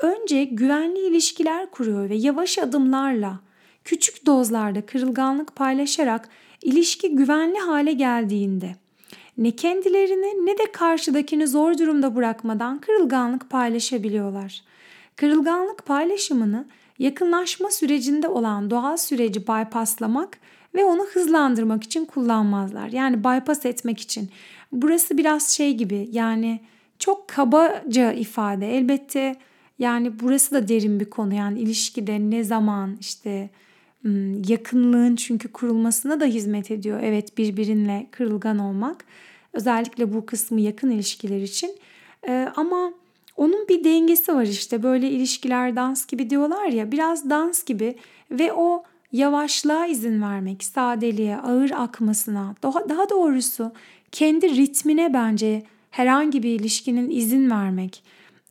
[0.00, 3.40] önce güvenli ilişkiler kuruyor ve yavaş adımlarla
[3.84, 6.28] küçük dozlarda kırılganlık paylaşarak
[6.62, 8.76] ilişki güvenli hale geldiğinde
[9.38, 14.62] ne kendilerini ne de karşıdakini zor durumda bırakmadan kırılganlık paylaşabiliyorlar.
[15.16, 16.66] Kırılganlık paylaşımını
[16.98, 20.38] yakınlaşma sürecinde olan doğal süreci bypasslamak
[20.74, 22.88] ve onu hızlandırmak için kullanmazlar.
[22.88, 24.30] Yani bypass etmek için.
[24.72, 26.60] Burası biraz şey gibi yani
[26.98, 28.76] çok kabaca ifade.
[28.76, 29.36] Elbette
[29.78, 31.34] yani burası da derin bir konu.
[31.34, 33.50] Yani ilişkide ne zaman işte
[34.48, 37.00] yakınlığın çünkü kurulmasına da hizmet ediyor.
[37.02, 39.04] Evet birbirinle kırılgan olmak.
[39.52, 41.70] Özellikle bu kısmı yakın ilişkiler için.
[42.56, 42.92] Ama
[43.36, 47.96] onun bir dengesi var işte böyle ilişkiler dans gibi diyorlar ya biraz dans gibi
[48.30, 53.72] ve o yavaşlığa izin vermek, sadeliğe, ağır akmasına, daha, daha doğrusu
[54.12, 58.02] kendi ritmine bence herhangi bir ilişkinin izin vermek,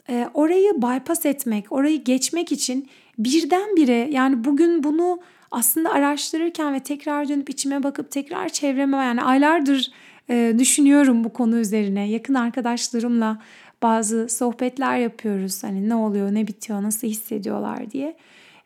[0.10, 2.88] e, orayı bypass etmek, orayı geçmek için
[3.18, 5.20] birdenbire yani bugün bunu
[5.54, 9.92] aslında araştırırken ve tekrar dönüp içime bakıp tekrar çevreme yani aylardır
[10.30, 12.10] e, düşünüyorum bu konu üzerine.
[12.10, 13.42] Yakın arkadaşlarımla
[13.82, 15.64] bazı sohbetler yapıyoruz.
[15.64, 18.18] Hani ne oluyor, ne bitiyor, nasıl hissediyorlar diye.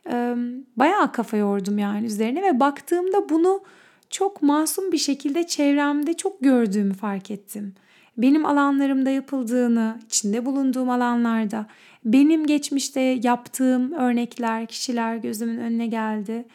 [0.09, 0.35] E,
[0.75, 3.61] bayağı kafa yordum yani üzerine ve baktığımda bunu
[4.09, 7.75] çok masum bir şekilde çevremde çok gördüğümü fark ettim.
[8.17, 11.65] Benim alanlarımda yapıldığını, içinde bulunduğum alanlarda,
[12.05, 16.45] benim geçmişte yaptığım örnekler, kişiler gözümün önüne geldi.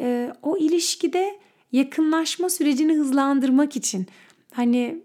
[0.00, 1.38] Ee, o ilişkide
[1.72, 4.06] yakınlaşma sürecini hızlandırmak için
[4.54, 5.02] hani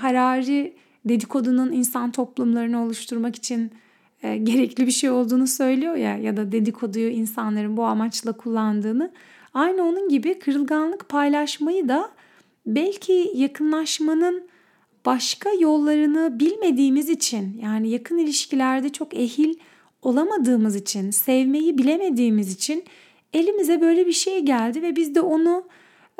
[0.00, 0.74] Harari
[1.04, 3.70] dedikodunun insan toplumlarını oluşturmak için
[4.22, 9.12] e, gerekli bir şey olduğunu söylüyor ya ya da dedikoduyu insanların bu amaçla kullandığını.
[9.54, 12.10] Aynı onun gibi kırılganlık paylaşmayı da
[12.66, 14.42] belki yakınlaşmanın
[15.06, 19.54] başka yollarını bilmediğimiz için yani yakın ilişkilerde çok ehil
[20.02, 22.84] olamadığımız için, sevmeyi bilemediğimiz için
[23.32, 25.64] elimize böyle bir şey geldi ve biz de onu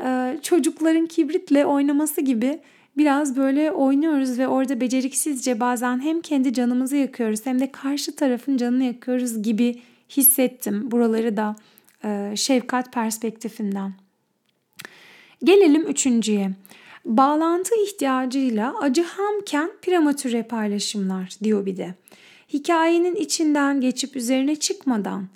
[0.05, 2.61] e, çocukların kibritle oynaması gibi
[2.97, 8.57] biraz böyle oynuyoruz ve orada beceriksizce bazen hem kendi canımızı yakıyoruz hem de karşı tarafın
[8.57, 9.81] canını yakıyoruz gibi
[10.16, 11.57] hissettim buraları da
[12.05, 13.92] e, şefkat perspektifinden.
[15.44, 16.51] Gelelim üçüncüye.
[17.05, 21.94] Bağlantı ihtiyacıyla acı hamken prematüre paylaşımlar diyor bir de.
[22.53, 25.29] Hikayenin içinden geçip üzerine çıkmadan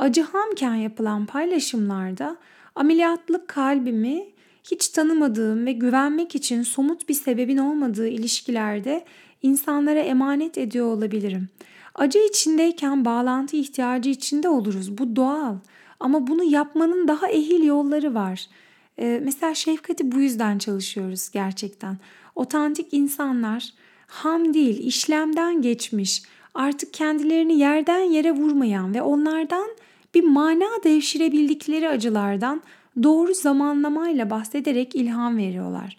[0.00, 2.36] acı hamken yapılan paylaşımlarda
[2.74, 4.26] ameliyatlık kalbimi
[4.70, 9.04] hiç tanımadığım ve güvenmek için somut bir sebebin olmadığı ilişkilerde
[9.42, 11.48] insanlara emanet ediyor olabilirim.
[11.94, 14.98] Acı içindeyken bağlantı ihtiyacı içinde oluruz.
[14.98, 15.56] Bu doğal.
[16.00, 18.46] Ama bunu yapmanın daha ehil yolları var.
[18.98, 21.98] Ee, mesela şefkati bu yüzden çalışıyoruz gerçekten.
[22.34, 23.72] Otantik insanlar
[24.06, 26.22] ham değil, işlemden geçmiş,
[26.54, 29.70] artık kendilerini yerden yere vurmayan ve onlardan
[30.14, 32.62] bir mana devşirebildikleri acılardan
[33.02, 35.96] doğru zamanlamayla bahsederek ilham veriyorlar.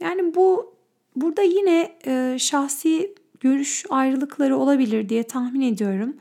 [0.00, 0.74] Yani bu
[1.16, 6.16] burada yine e, şahsi görüş ayrılıkları olabilir diye tahmin ediyorum.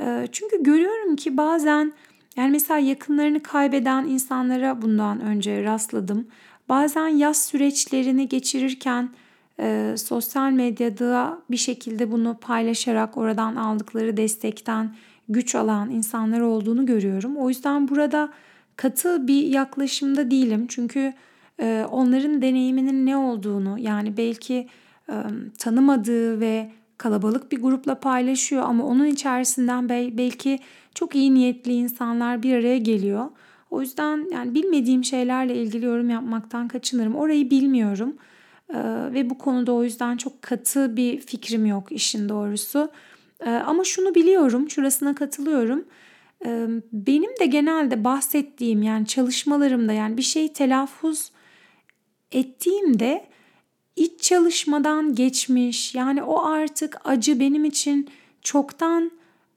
[0.00, 1.92] E, çünkü görüyorum ki bazen
[2.36, 6.26] yani mesela yakınlarını kaybeden insanlara bundan önce rastladım.
[6.68, 9.10] Bazen yaz süreçlerini geçirirken
[9.60, 14.94] e, sosyal medyada bir şekilde bunu paylaşarak oradan aldıkları destekten
[15.28, 17.36] güç alan insanlar olduğunu görüyorum.
[17.36, 18.32] O yüzden burada
[18.76, 20.66] katı bir yaklaşımda değilim.
[20.68, 21.12] Çünkü
[21.60, 24.68] e, onların deneyiminin ne olduğunu yani belki
[25.08, 25.14] e,
[25.58, 30.58] tanımadığı ve kalabalık bir grupla paylaşıyor ama onun içerisinden belki
[30.94, 33.26] çok iyi niyetli insanlar bir araya geliyor.
[33.70, 37.16] O yüzden yani bilmediğim şeylerle ilgili yorum yapmaktan kaçınırım.
[37.16, 38.16] Orayı bilmiyorum.
[38.70, 38.74] Ee,
[39.12, 42.90] ve bu konuda o yüzden çok katı bir fikrim yok işin doğrusu.
[43.40, 45.84] Ee, ama şunu biliyorum, şurasına katılıyorum.
[46.44, 51.30] Ee, benim de genelde bahsettiğim yani çalışmalarımda yani bir şey telaffuz
[52.32, 53.26] ettiğimde
[53.96, 55.94] iç çalışmadan geçmiş.
[55.94, 58.08] Yani o artık acı benim için
[58.42, 59.10] çoktan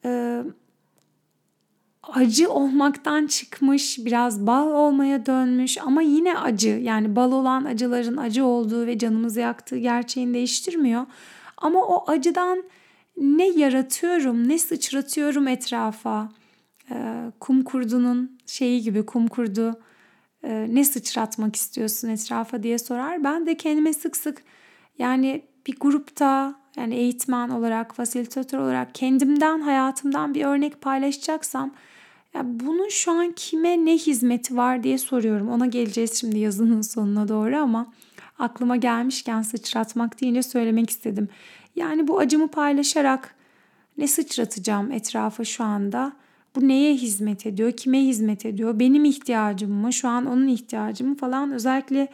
[0.06, 0.42] e,
[2.04, 6.70] acı olmaktan çıkmış, biraz bal olmaya dönmüş ama yine acı.
[6.70, 11.06] Yani bal olan acıların acı olduğu ve canımızı yaktığı gerçeğini değiştirmiyor.
[11.58, 12.64] Ama o acıdan
[13.18, 16.30] ne yaratıyorum, ne sıçratıyorum etrafa.
[16.92, 19.80] Ee, kum kurdunun şeyi gibi kum kurdu
[20.44, 23.24] e, ne sıçratmak istiyorsun etrafa diye sorar.
[23.24, 24.44] Ben de kendime sık sık
[25.00, 31.74] yani bir grupta yani eğitmen olarak, fasilitatör olarak kendimden, hayatımdan bir örnek paylaşacaksam
[32.34, 35.50] ya bunun şu an kime ne hizmeti var diye soruyorum.
[35.50, 37.94] Ona geleceğiz şimdi yazının sonuna doğru ama
[38.40, 41.30] aklıma gelmişken sıçratmak deyince söylemek istedim.
[41.80, 43.36] Yani bu acımı paylaşarak
[43.98, 46.14] ne sıçratacağım etrafa şu anda?
[46.56, 47.72] Bu neye hizmet ediyor?
[47.72, 48.80] Kime hizmet ediyor?
[48.80, 49.94] Benim ihtiyacım mı?
[49.94, 52.08] Şu an onun ihtiyacı mı falan özellikle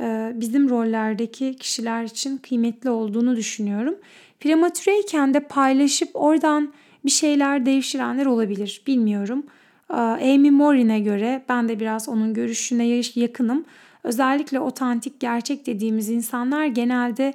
[0.00, 3.94] e, bizim rollerdeki kişiler için kıymetli olduğunu düşünüyorum.
[4.40, 6.72] Prematüreyken de paylaşıp oradan
[7.04, 8.82] bir şeyler devşirenler olabilir.
[8.86, 9.46] Bilmiyorum.
[9.90, 13.64] E, Amy Morin'e göre ben de biraz onun görüşüne yakınım.
[14.04, 17.34] Özellikle otantik gerçek dediğimiz insanlar genelde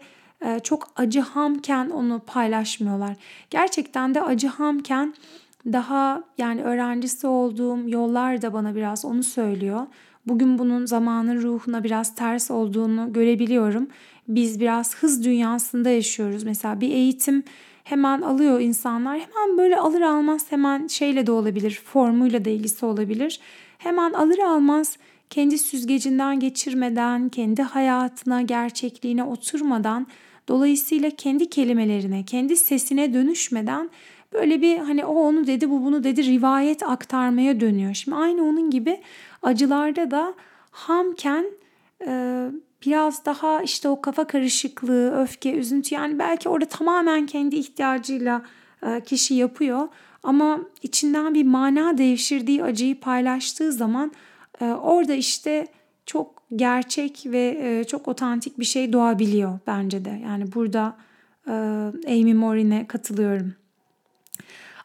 [0.63, 3.15] çok acı hamken onu paylaşmıyorlar.
[3.49, 5.13] Gerçekten de acı hamken
[5.65, 9.88] daha yani öğrencisi olduğum yollar da bana biraz onu söylüyor.
[10.28, 13.88] Bugün bunun zamanın ruhuna biraz ters olduğunu görebiliyorum.
[14.28, 16.43] Biz biraz hız dünyasında yaşıyoruz.
[16.43, 17.43] Mesela bir eğitim
[17.84, 19.19] hemen alıyor insanlar.
[19.19, 21.82] Hemen böyle alır almaz hemen şeyle de olabilir.
[21.86, 23.39] Formuyla da ilgisi olabilir.
[23.78, 24.97] Hemen alır almaz
[25.30, 30.08] kendi süzgecinden geçirmeden, kendi hayatına, gerçekliğine oturmadan,
[30.49, 33.89] dolayısıyla kendi kelimelerine, kendi sesine dönüşmeden
[34.33, 37.93] böyle bir hani o onu dedi, bu bunu dedi rivayet aktarmaya dönüyor.
[37.93, 39.01] Şimdi aynı onun gibi
[39.43, 40.33] acılarda da
[40.71, 41.45] hamken
[42.07, 42.45] e,
[42.85, 48.41] biraz daha işte o kafa karışıklığı, öfke, üzüntü yani belki orada tamamen kendi ihtiyacıyla
[48.83, 49.88] e, kişi yapıyor
[50.23, 54.12] ama içinden bir mana devşirdiği acıyı paylaştığı zaman
[54.62, 55.67] e, orada işte
[56.10, 60.22] çok gerçek ve e, çok otantik bir şey doğabiliyor bence de.
[60.24, 60.98] Yani burada
[61.48, 61.52] e,
[62.08, 63.54] Amy Morin'e katılıyorum.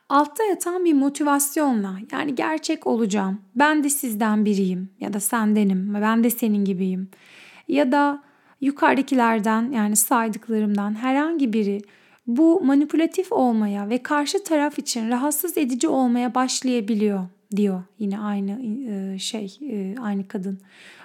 [0.08, 3.40] Altta yatan bir motivasyonla yani gerçek olacağım.
[3.56, 5.94] Ben de sizden biriyim ya da sendenim.
[5.94, 7.08] Ben de senin gibiyim.
[7.68, 8.22] Ya da
[8.60, 11.82] yukarıdakilerden yani saydıklarımdan herhangi biri
[12.26, 18.60] bu manipülatif olmaya ve karşı taraf için rahatsız edici olmaya başlayabiliyor diyor yine aynı
[19.20, 19.58] şey
[20.00, 20.58] aynı kadın.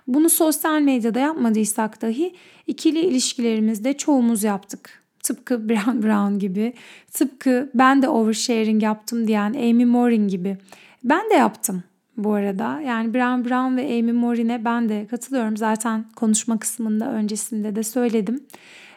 [0.10, 2.34] Bunu sosyal medyada yapmadıysak dahi
[2.68, 5.04] ikili ilişkilerimizde çoğumuz yaptık.
[5.24, 6.74] Tıpkı Brown Brown gibi,
[7.14, 10.58] tıpkı ben de oversharing yaptım diyen Amy Morin gibi.
[11.04, 11.84] Ben de yaptım
[12.18, 12.82] bu arada.
[12.82, 15.58] Yani Brown Brown ve Amy Morin'e ben de katılıyorum.
[15.58, 18.44] Zaten konuşma kısmında öncesinde de söyledim.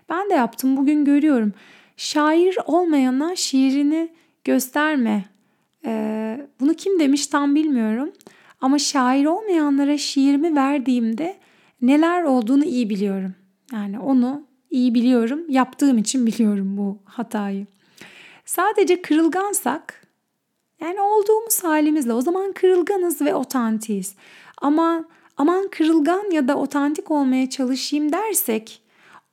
[0.09, 0.77] Ben de yaptım.
[0.77, 1.53] Bugün görüyorum.
[1.97, 4.09] Şair olmayana şiirini
[4.45, 5.25] gösterme.
[5.87, 8.13] Ee, bunu kim demiş tam bilmiyorum.
[8.63, 11.37] Ama şair olmayanlara şiirimi verdiğimde
[11.83, 13.35] neler olduğunu iyi biliyorum.
[13.73, 15.41] Yani onu iyi biliyorum.
[15.49, 17.67] Yaptığım için biliyorum bu hatayı.
[18.45, 20.07] Sadece kırılgansak
[20.81, 24.15] yani olduğumuz halimizle o zaman kırılganız ve otantiyiz.
[24.59, 25.05] Ama
[25.37, 28.83] aman kırılgan ya da otantik olmaya çalışayım dersek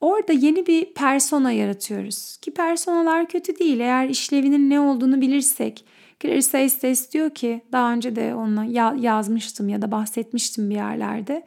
[0.02, 2.38] orada yeni bir persona yaratıyoruz.
[2.38, 5.86] Ki personalar kötü değil eğer işlevinin ne olduğunu bilirsek.
[6.20, 11.44] Clarice Estes diyor ki daha önce de onunla yazmıştım ya da bahsetmiştim bir yerlerde.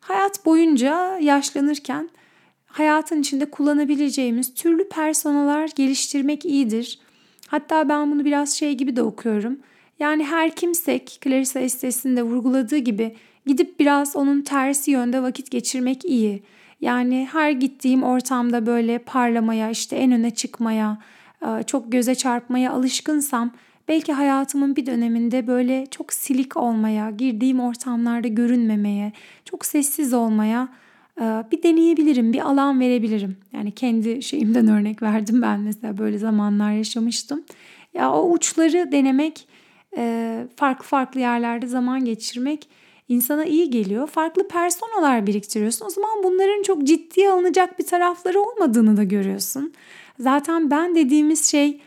[0.00, 2.10] Hayat boyunca yaşlanırken
[2.66, 6.98] hayatın içinde kullanabileceğimiz türlü personalar geliştirmek iyidir.
[7.46, 9.58] Hatta ben bunu biraz şey gibi de okuyorum.
[9.98, 16.04] Yani her kimsek Clarissa Estes'in de vurguladığı gibi gidip biraz onun tersi yönde vakit geçirmek
[16.04, 16.42] iyi.
[16.80, 20.98] Yani her gittiğim ortamda böyle parlamaya, işte en öne çıkmaya,
[21.66, 23.52] çok göze çarpmaya alışkınsam
[23.88, 29.12] belki hayatımın bir döneminde böyle çok silik olmaya, girdiğim ortamlarda görünmemeye,
[29.44, 30.68] çok sessiz olmaya
[31.20, 33.36] ee, bir deneyebilirim, bir alan verebilirim.
[33.52, 37.44] Yani kendi şeyimden örnek verdim ben mesela böyle zamanlar yaşamıştım.
[37.94, 39.48] Ya o uçları denemek,
[39.96, 42.68] e, farklı farklı yerlerde zaman geçirmek
[43.08, 44.06] insana iyi geliyor.
[44.06, 45.86] Farklı personalar biriktiriyorsun.
[45.86, 49.72] O zaman bunların çok ciddiye alınacak bir tarafları olmadığını da görüyorsun.
[50.18, 51.80] Zaten ben dediğimiz şey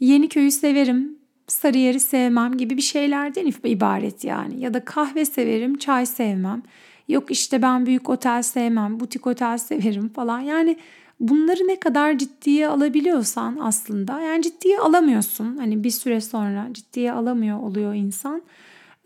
[0.00, 1.18] yeni köyü severim,
[1.52, 4.60] Sarıyer'i sevmem gibi bir şeylerden ibaret yani.
[4.60, 6.62] Ya da kahve severim, çay sevmem.
[7.08, 10.40] Yok işte ben büyük otel sevmem, butik otel severim falan.
[10.40, 10.76] Yani
[11.20, 15.56] bunları ne kadar ciddiye alabiliyorsan aslında yani ciddiye alamıyorsun.
[15.56, 18.42] Hani bir süre sonra ciddiye alamıyor oluyor insan.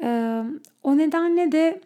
[0.02, 0.42] Ee,
[0.82, 1.80] o nedenle de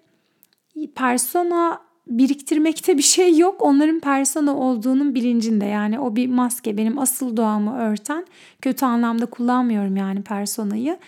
[0.94, 3.63] persona biriktirmekte bir şey yok.
[3.63, 5.65] Onların persona olduğunun bilincinde.
[5.65, 8.27] Yani o bir maske benim asıl doğamı örten.
[8.63, 10.99] Kötü anlamda kullanmıyorum yani personayı.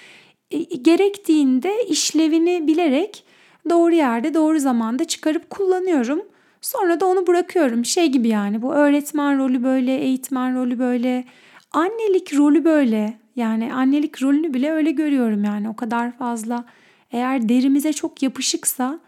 [0.51, 3.25] E, gerektiğinde işlevini bilerek
[3.71, 6.23] doğru yerde doğru zamanda çıkarıp kullanıyorum.
[6.61, 7.85] Sonra da onu bırakıyorum.
[7.85, 11.25] Şey gibi yani bu öğretmen rolü böyle, eğitmen rolü böyle,
[11.73, 13.19] annelik rolü böyle.
[13.37, 16.65] Yani annelik rolünü bile öyle görüyorum yani o kadar fazla.
[17.13, 19.01] Eğer derimize çok yapışıksa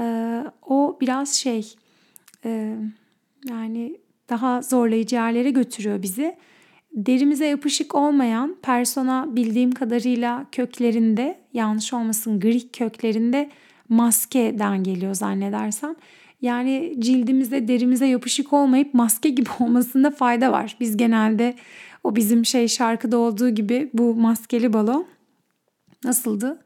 [0.00, 1.74] e, o biraz şey
[2.44, 2.76] e,
[3.48, 6.36] yani daha zorlayıcı yerlere götürüyor bizi.
[6.92, 13.50] Derimize yapışık olmayan persona bildiğim kadarıyla köklerinde yanlış olmasın Greek köklerinde
[13.88, 15.94] maskeden geliyor zannedersem.
[16.42, 20.76] Yani cildimize, derimize yapışık olmayıp maske gibi olmasında fayda var.
[20.80, 21.54] Biz genelde
[22.04, 25.06] O bizim şey şarkıda olduğu gibi bu maskeli balo
[26.04, 26.58] nasıldı?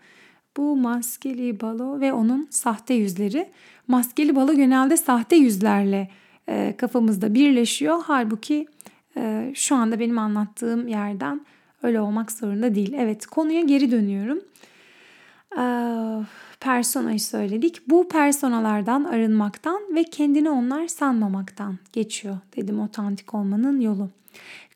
[0.61, 3.48] Bu maskeli balo ve onun sahte yüzleri.
[3.88, 6.08] Maskeli balo genelde sahte yüzlerle
[6.48, 7.98] e, kafamızda birleşiyor.
[8.06, 8.66] Halbuki
[9.16, 11.40] e, şu anda benim anlattığım yerden
[11.82, 12.92] öyle olmak zorunda değil.
[12.96, 14.40] Evet konuya geri dönüyorum.
[15.58, 15.64] E,
[16.61, 17.88] personayı söyledik.
[17.88, 24.08] Bu personalardan arınmaktan ve kendini onlar sanmamaktan geçiyor dedim otantik olmanın yolu.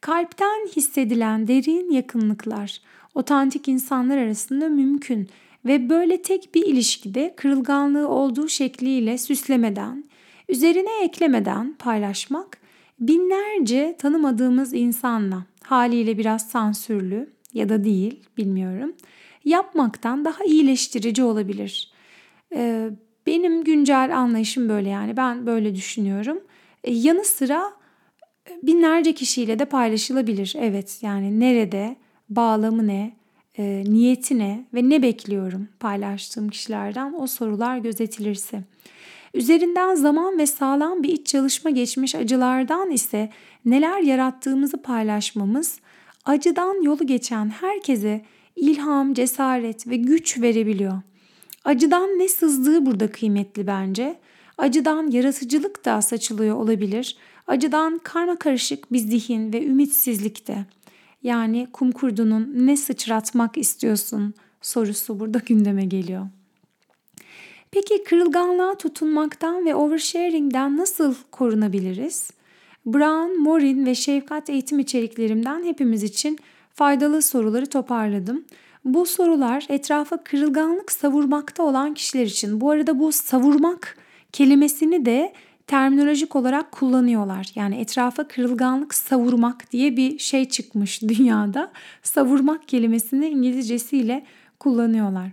[0.01, 2.81] Kalpten hissedilen derin yakınlıklar
[3.15, 5.29] otantik insanlar arasında mümkün
[5.65, 10.05] ve böyle tek bir ilişkide kırılganlığı olduğu şekliyle süslemeden,
[10.49, 12.59] üzerine eklemeden paylaşmak
[13.01, 18.95] binlerce tanımadığımız insanla haliyle biraz sansürlü ya da değil bilmiyorum
[19.45, 21.93] yapmaktan daha iyileştirici olabilir.
[22.55, 22.91] Ee,
[23.27, 26.41] benim güncel anlayışım böyle yani ben böyle düşünüyorum.
[26.85, 27.73] Ee, yanı sıra
[28.63, 30.55] binlerce kişiyle de paylaşılabilir.
[30.59, 31.97] Evet yani nerede,
[32.29, 33.17] bağlamı ne,
[33.59, 38.63] e, niyeti ne ve ne bekliyorum paylaştığım kişilerden o sorular gözetilirse.
[39.35, 43.31] Üzerinden zaman ve sağlam bir iç çalışma geçmiş acılardan ise
[43.65, 45.79] neler yarattığımızı paylaşmamız
[46.25, 48.25] acıdan yolu geçen herkese
[48.57, 51.01] ilham, cesaret ve güç verebiliyor.
[51.65, 54.17] Acıdan ne sızdığı burada kıymetli bence.
[54.59, 57.17] Acıdan yaratıcılık da saçılıyor olabilir.
[57.47, 60.65] Acıdan karma karışık bir zihin ve ümitsizlik de.
[61.25, 66.27] Yani kum kurdunun ne sıçratmak istiyorsun sorusu burada gündeme geliyor.
[67.71, 72.31] Peki kırılganlığa tutunmaktan ve oversharing'den nasıl korunabiliriz?
[72.87, 76.39] Brown, Morin ve şefkat eğitim içeriklerimden hepimiz için
[76.75, 78.45] faydalı soruları toparladım.
[78.85, 82.61] Bu sorular etrafa kırılganlık savurmakta olan kişiler için.
[82.61, 83.99] Bu arada bu savurmak
[84.33, 85.33] kelimesini de
[85.67, 87.53] terminolojik olarak kullanıyorlar.
[87.55, 91.73] Yani etrafa kırılganlık savurmak diye bir şey çıkmış dünyada.
[92.03, 94.27] Savurmak kelimesini İngilizcesiyle
[94.61, 95.31] kullanıyorlar.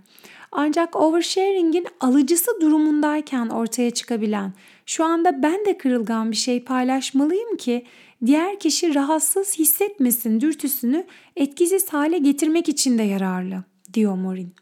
[0.52, 4.52] Ancak oversharing'in alıcısı durumundayken ortaya çıkabilen,
[4.86, 7.86] şu anda ben de kırılgan bir şey paylaşmalıyım ki
[8.26, 11.04] diğer kişi rahatsız hissetmesin dürtüsünü
[11.36, 13.64] etkisiz hale getirmek için de yararlı,
[13.94, 14.54] diyor Morin.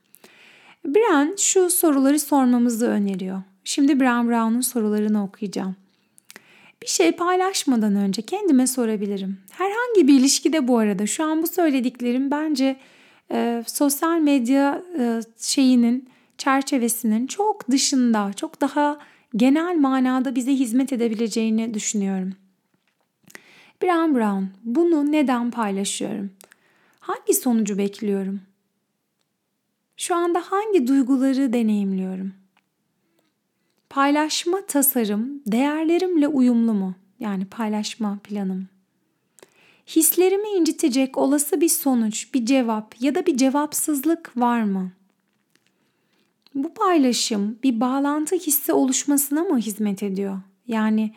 [0.84, 3.42] Brand şu soruları sormamızı öneriyor.
[3.64, 5.76] Şimdi Bram Brown'un sorularını okuyacağım.
[6.82, 9.38] Bir şey paylaşmadan önce kendime sorabilirim.
[9.50, 12.76] Herhangi bir ilişkide bu arada şu an bu söylediklerim bence
[13.32, 16.08] e, sosyal medya e, şeyinin
[16.38, 18.98] çerçevesinin çok dışında, çok daha
[19.36, 22.32] genel manada bize hizmet edebileceğini düşünüyorum.
[23.82, 26.30] Bram Brown, bunu neden paylaşıyorum?
[27.00, 28.40] Hangi sonucu bekliyorum?
[29.96, 32.39] Şu anda hangi duyguları deneyimliyorum?
[33.90, 36.94] Paylaşma tasarım değerlerimle uyumlu mu?
[37.20, 38.68] Yani paylaşma planım.
[39.86, 44.92] Hislerimi incitecek olası bir sonuç, bir cevap ya da bir cevapsızlık var mı?
[46.54, 50.38] Bu paylaşım bir bağlantı hissi oluşmasına mı hizmet ediyor?
[50.66, 51.14] Yani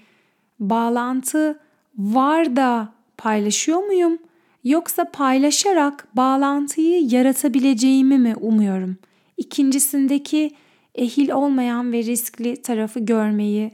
[0.60, 1.60] bağlantı
[1.98, 4.18] var da paylaşıyor muyum?
[4.64, 8.98] Yoksa paylaşarak bağlantıyı yaratabileceğimi mi umuyorum?
[9.38, 10.52] İkincisindeki
[10.96, 13.72] ehil olmayan ve riskli tarafı görmeyi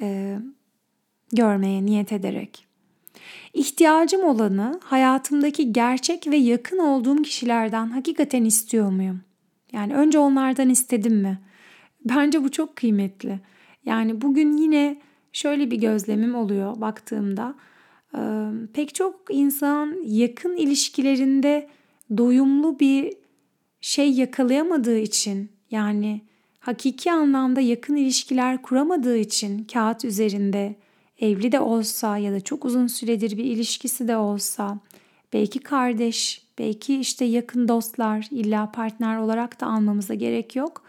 [0.00, 0.38] e,
[1.32, 2.66] görmeye niyet ederek.
[3.54, 9.20] İhtiyacım olanı hayatımdaki gerçek ve yakın olduğum kişilerden hakikaten istiyor muyum?
[9.72, 11.38] Yani önce onlardan istedim mi?
[12.04, 13.40] Bence bu çok kıymetli.
[13.84, 15.00] Yani bugün yine
[15.32, 17.54] şöyle bir gözlemim oluyor baktığımda.
[18.14, 18.20] E,
[18.74, 21.68] pek çok insan yakın ilişkilerinde
[22.16, 23.12] doyumlu bir
[23.80, 26.20] şey yakalayamadığı için yani
[26.62, 30.74] hakiki anlamda yakın ilişkiler kuramadığı için kağıt üzerinde
[31.20, 34.78] evli de olsa ya da çok uzun süredir bir ilişkisi de olsa
[35.32, 40.82] belki kardeş, belki işte yakın dostlar illa partner olarak da almamıza gerek yok.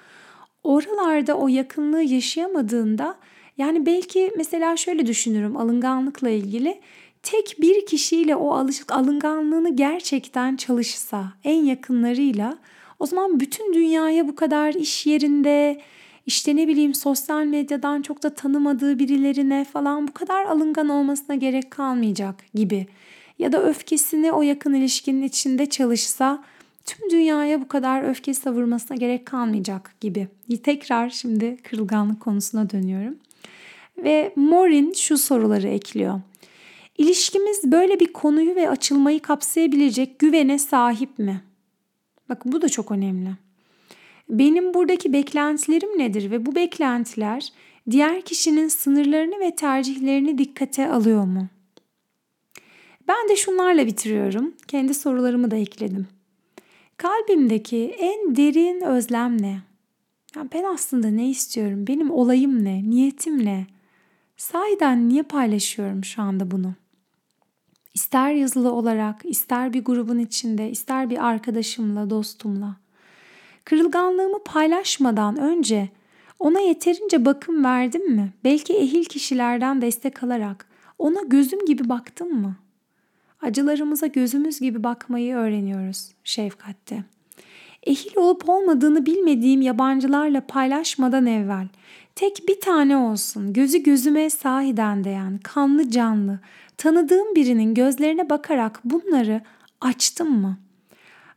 [0.64, 3.18] Oralarda o yakınlığı yaşayamadığında
[3.58, 6.82] yani belki mesela şöyle düşünürüm alınganlıkla ilgili
[7.24, 12.58] tek bir kişiyle o alışık alınganlığını gerçekten çalışsa en yakınlarıyla
[13.04, 15.82] o zaman bütün dünyaya bu kadar iş yerinde
[16.26, 21.72] işte ne bileyim sosyal medyadan çok da tanımadığı birilerine falan bu kadar alıngan olmasına gerek
[21.72, 22.88] kalmayacak gibi.
[23.40, 26.44] Ya da öfkesini o yakın ilişkinin içinde çalışsa
[26.86, 30.28] tüm dünyaya bu kadar öfke savurmasına gerek kalmayacak gibi.
[30.64, 33.16] Tekrar şimdi kırılganlık konusuna dönüyorum.
[33.98, 36.22] Ve Morin şu soruları ekliyor.
[36.98, 41.42] İlişkimiz böyle bir konuyu ve açılmayı kapsayabilecek güvene sahip mi?
[42.30, 43.30] Bakın bu da çok önemli.
[44.30, 47.54] Benim buradaki beklentilerim nedir ve bu beklentiler
[47.92, 51.48] diğer kişinin sınırlarını ve tercihlerini dikkate alıyor mu?
[53.08, 54.54] Ben de şunlarla bitiriyorum.
[54.68, 56.08] Kendi sorularımı da ekledim.
[56.98, 59.62] Kalbimdeki en derin özlem ne?
[60.36, 61.88] Ya ben aslında ne istiyorum?
[61.88, 62.90] Benim olayım ne?
[62.90, 63.68] Niyetim ne?
[64.38, 66.74] Sahiden niye paylaşıyorum şu anda bunu?
[67.94, 72.76] İster yazılı olarak, ister bir grubun içinde, ister bir arkadaşımla, dostumla.
[73.66, 75.90] Kırılganlığımı paylaşmadan önce
[76.40, 78.34] ona yeterince bakım verdim mi?
[78.44, 80.68] Belki ehil kişilerden destek alarak
[81.00, 82.56] ona gözüm gibi baktım mı?
[83.42, 87.04] Acılarımıza gözümüz gibi bakmayı öğreniyoruz şefkatte.
[87.84, 91.68] Ehil olup olmadığını bilmediğim yabancılarla paylaşmadan evvel
[92.16, 96.40] tek bir tane olsun gözü gözüme sahiden değen kanlı canlı
[96.78, 99.42] tanıdığım birinin gözlerine bakarak bunları
[99.82, 100.58] açtım mı?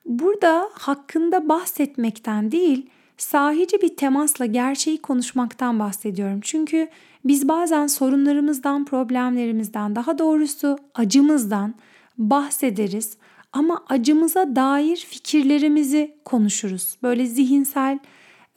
[0.05, 6.41] Burada hakkında bahsetmekten değil, sahici bir temasla gerçeği konuşmaktan bahsediyorum.
[6.43, 6.89] Çünkü
[7.25, 11.75] biz bazen sorunlarımızdan, problemlerimizden, daha doğrusu acımızdan
[12.19, 13.17] bahsederiz
[13.53, 16.97] ama acımıza dair fikirlerimizi konuşuruz.
[17.03, 17.99] Böyle zihinsel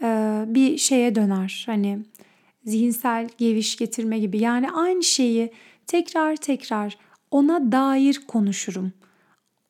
[0.01, 1.63] e, bir şeye döner.
[1.65, 1.99] Hani
[2.65, 4.39] zihinsel geviş getirme gibi.
[4.39, 5.51] Yani aynı şeyi
[5.89, 6.97] tekrar tekrar
[7.31, 8.91] ona dair konuşurum.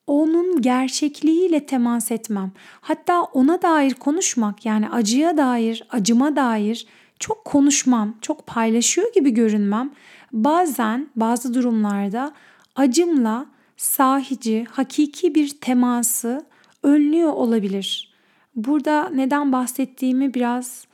[0.07, 2.51] Onun gerçekliğiyle temas etmem.
[2.81, 6.87] Hatta ona dair konuşmak yani acıya dair, acıma dair
[7.19, 9.91] çok konuşmam, çok paylaşıyor gibi görünmem.
[10.31, 12.33] Bazen bazı durumlarda
[12.75, 13.45] acımla
[13.77, 16.45] sahici, hakiki bir teması
[16.83, 18.13] önlüyor olabilir.
[18.55, 20.87] Burada neden bahsettiğimi biraz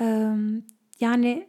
[0.00, 0.30] e,
[1.00, 1.46] yani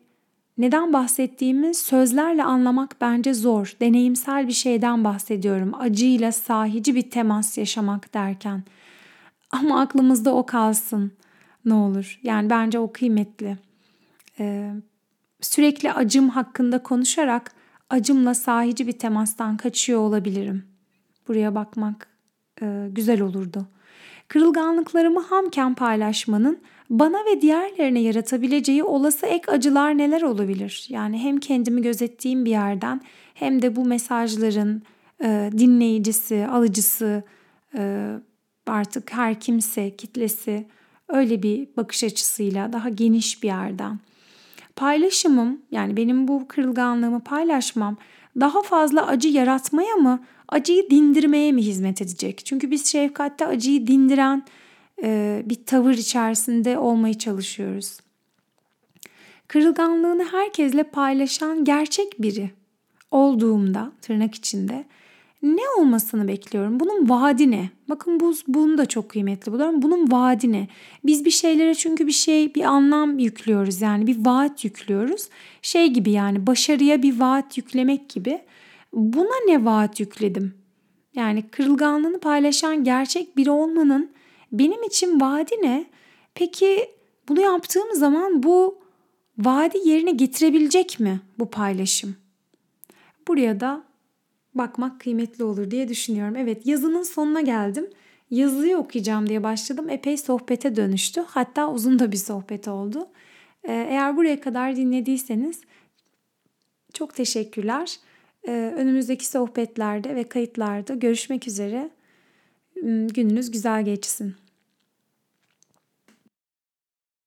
[0.58, 3.74] neden bahsettiğimi sözlerle anlamak bence zor.
[3.82, 5.72] Deneyimsel bir şeyden bahsediyorum.
[5.80, 8.64] Acıyla sahici bir temas yaşamak derken.
[9.52, 11.12] Ama aklımızda o kalsın
[11.66, 12.20] ne olur.
[12.24, 13.58] Yani bence o kıymetli.
[14.40, 14.72] Ee,
[15.42, 17.52] sürekli acım hakkında konuşarak
[17.90, 20.64] acımla sahici bir temastan kaçıyor olabilirim.
[21.28, 22.08] Buraya bakmak
[22.62, 23.68] e, güzel olurdu.
[24.28, 30.86] Kırılganlıklarımı hamken paylaşmanın bana ve diğerlerine yaratabileceği olası ek acılar neler olabilir?
[30.90, 33.02] Yani hem kendimi gözettiğim bir yerden
[33.34, 34.82] hem de bu mesajların
[35.24, 37.24] e, dinleyicisi, alıcısı,
[37.78, 38.12] e,
[38.68, 40.68] artık her kimse, kitlesi
[41.10, 44.00] öyle bir bakış açısıyla daha geniş bir yerden.
[44.76, 47.98] Paylaşımım yani benim bu kırılganlığımı paylaşmam
[48.40, 52.42] daha fazla acı yaratmaya mı, acıyı dindirmeye mi hizmet edecek?
[52.46, 54.44] Çünkü biz şefkatte acıyı dindiren
[55.50, 58.00] bir tavır içerisinde olmayı çalışıyoruz.
[59.48, 62.52] Kırılganlığını herkesle paylaşan gerçek biri
[63.12, 64.86] olduğumda tırnak içinde
[65.44, 66.80] ne olmasını bekliyorum?
[66.80, 67.70] Bunun vaadi ne?
[67.90, 69.82] Bakın bu bunu da çok kıymetli buluyorum.
[69.82, 70.68] Bunun vaadi ne?
[71.06, 73.82] Biz bir şeylere çünkü bir şey, bir anlam yüklüyoruz.
[73.82, 75.30] Yani bir vaat yüklüyoruz.
[75.62, 78.42] Şey gibi yani başarıya bir vaat yüklemek gibi.
[78.94, 80.54] Buna ne vaat yükledim?
[81.16, 84.10] Yani kırılganlığını paylaşan gerçek biri olmanın
[84.52, 85.86] benim için vaadi ne?
[86.36, 86.90] Peki
[87.30, 88.78] bunu yaptığım zaman bu
[89.38, 92.16] vaadi yerine getirebilecek mi bu paylaşım?
[93.28, 93.84] Buraya da
[94.56, 96.36] bakmak kıymetli olur diye düşünüyorum.
[96.36, 97.90] Evet yazının sonuna geldim.
[98.32, 99.90] Yazıyı okuyacağım diye başladım.
[99.90, 101.24] Epey sohbete dönüştü.
[101.28, 103.08] Hatta uzun da bir sohbet oldu.
[103.64, 105.62] Ee, eğer buraya kadar dinlediyseniz
[106.94, 107.98] çok teşekkürler.
[108.48, 111.90] Ee, önümüzdeki sohbetlerde ve kayıtlarda görüşmek üzere.
[112.84, 114.36] Gününüz güzel geçsin.